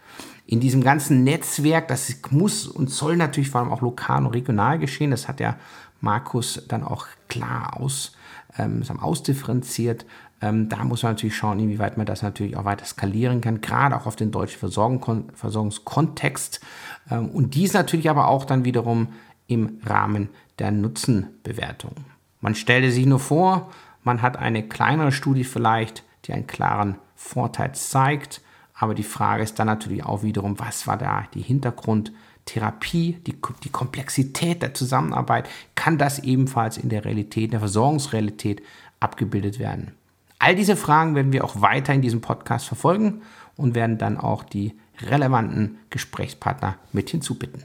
In 0.46 0.60
diesem 0.60 0.84
ganzen 0.84 1.24
Netzwerk, 1.24 1.88
das 1.88 2.14
muss 2.32 2.68
und 2.68 2.90
soll 2.90 3.16
natürlich 3.16 3.50
vor 3.50 3.62
allem 3.62 3.72
auch 3.72 3.82
lokal 3.82 4.26
und 4.26 4.34
regional 4.34 4.80
geschehen. 4.80 5.12
Das 5.12 5.28
hat 5.28 5.40
ja 5.40 5.58
Markus 6.02 6.64
dann 6.68 6.84
auch 6.84 7.08
klar 7.28 7.80
aus, 7.80 8.14
ähm, 8.58 8.84
ausdifferenziert. 9.00 10.06
Ähm, 10.42 10.70
da 10.70 10.84
muss 10.84 11.04
man 11.04 11.14
natürlich 11.14 11.36
schauen, 11.36 11.60
inwieweit 11.60 11.98
man 11.98 12.06
das 12.06 12.22
natürlich 12.22 12.58
auch 12.58 12.66
weiter 12.66 12.86
skalieren 12.86 13.42
kann, 13.42 13.62
gerade 13.62 13.96
auch 13.96 14.06
auf 14.06 14.16
den 14.16 14.32
deutschen 14.32 14.60
Versorgung, 14.60 15.32
Versorgungskontext. 15.34 16.62
Ähm, 17.10 17.30
und 17.30 17.56
dies 17.56 17.74
natürlich 17.74 18.10
aber 18.10 18.28
auch 18.28 18.46
dann 18.46 18.66
wiederum 18.66 19.10
im 19.48 19.80
Rahmen 19.86 20.30
der 20.60 20.72
Nutzenbewertung. 20.72 21.94
Man 22.42 22.56
stelle 22.56 22.92
sich 22.92 23.06
nur 23.06 23.20
vor, 23.20 23.72
man 24.04 24.22
hat 24.22 24.38
eine 24.38 24.68
kleinere 24.68 25.12
Studie 25.12 25.44
vielleicht, 25.44 26.04
die 26.26 26.34
einen 26.34 26.48
klaren 26.48 26.98
Vorteil 27.16 27.74
zeigt, 27.74 28.42
aber 28.74 28.94
die 28.94 29.04
Frage 29.04 29.44
ist 29.44 29.58
dann 29.58 29.68
natürlich 29.68 30.04
auch 30.06 30.22
wiederum, 30.22 30.60
was 30.60 30.86
war 30.86 30.98
da 30.98 31.26
die 31.34 31.42
Hintergrund? 31.42 32.12
Therapie, 32.48 33.20
die, 33.28 33.36
die 33.64 33.70
Komplexität 33.70 34.64
der 34.64 34.74
Zusammenarbeit, 34.74 35.48
kann 35.76 36.00
das 36.00 36.20
ebenfalls 36.20 36.78
in 36.78 36.90
der 36.90 37.06
Realität, 37.06 37.46
in 37.46 37.52
der 37.52 37.60
Versorgungsrealität 37.60 38.64
abgebildet 39.00 39.60
werden. 39.60 39.92
All 40.40 40.56
diese 40.56 40.76
Fragen 40.76 41.16
werden 41.16 41.32
wir 41.32 41.44
auch 41.44 41.62
weiter 41.62 41.94
in 41.94 42.02
diesem 42.02 42.22
Podcast 42.22 42.68
verfolgen 42.68 43.22
und 43.56 43.76
werden 43.76 43.98
dann 43.98 44.18
auch 44.18 44.44
die 44.44 44.74
relevanten 45.02 45.78
Gesprächspartner 45.90 46.78
mit 46.92 47.10
hinzubitten. 47.10 47.64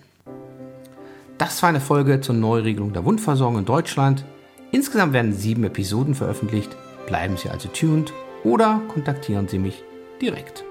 Das 1.38 1.62
war 1.62 1.70
eine 1.70 1.80
Folge 1.80 2.20
zur 2.20 2.34
Neuregelung 2.34 2.92
der 2.92 3.04
Wundversorgung 3.04 3.58
in 3.58 3.64
Deutschland. 3.64 4.24
Insgesamt 4.70 5.12
werden 5.12 5.32
sieben 5.32 5.64
Episoden 5.64 6.14
veröffentlicht. 6.14 6.76
Bleiben 7.06 7.36
Sie 7.36 7.48
also 7.48 7.68
tuned 7.68 8.12
oder 8.44 8.80
kontaktieren 8.88 9.48
Sie 9.48 9.58
mich 9.58 9.82
direkt. 10.20 10.64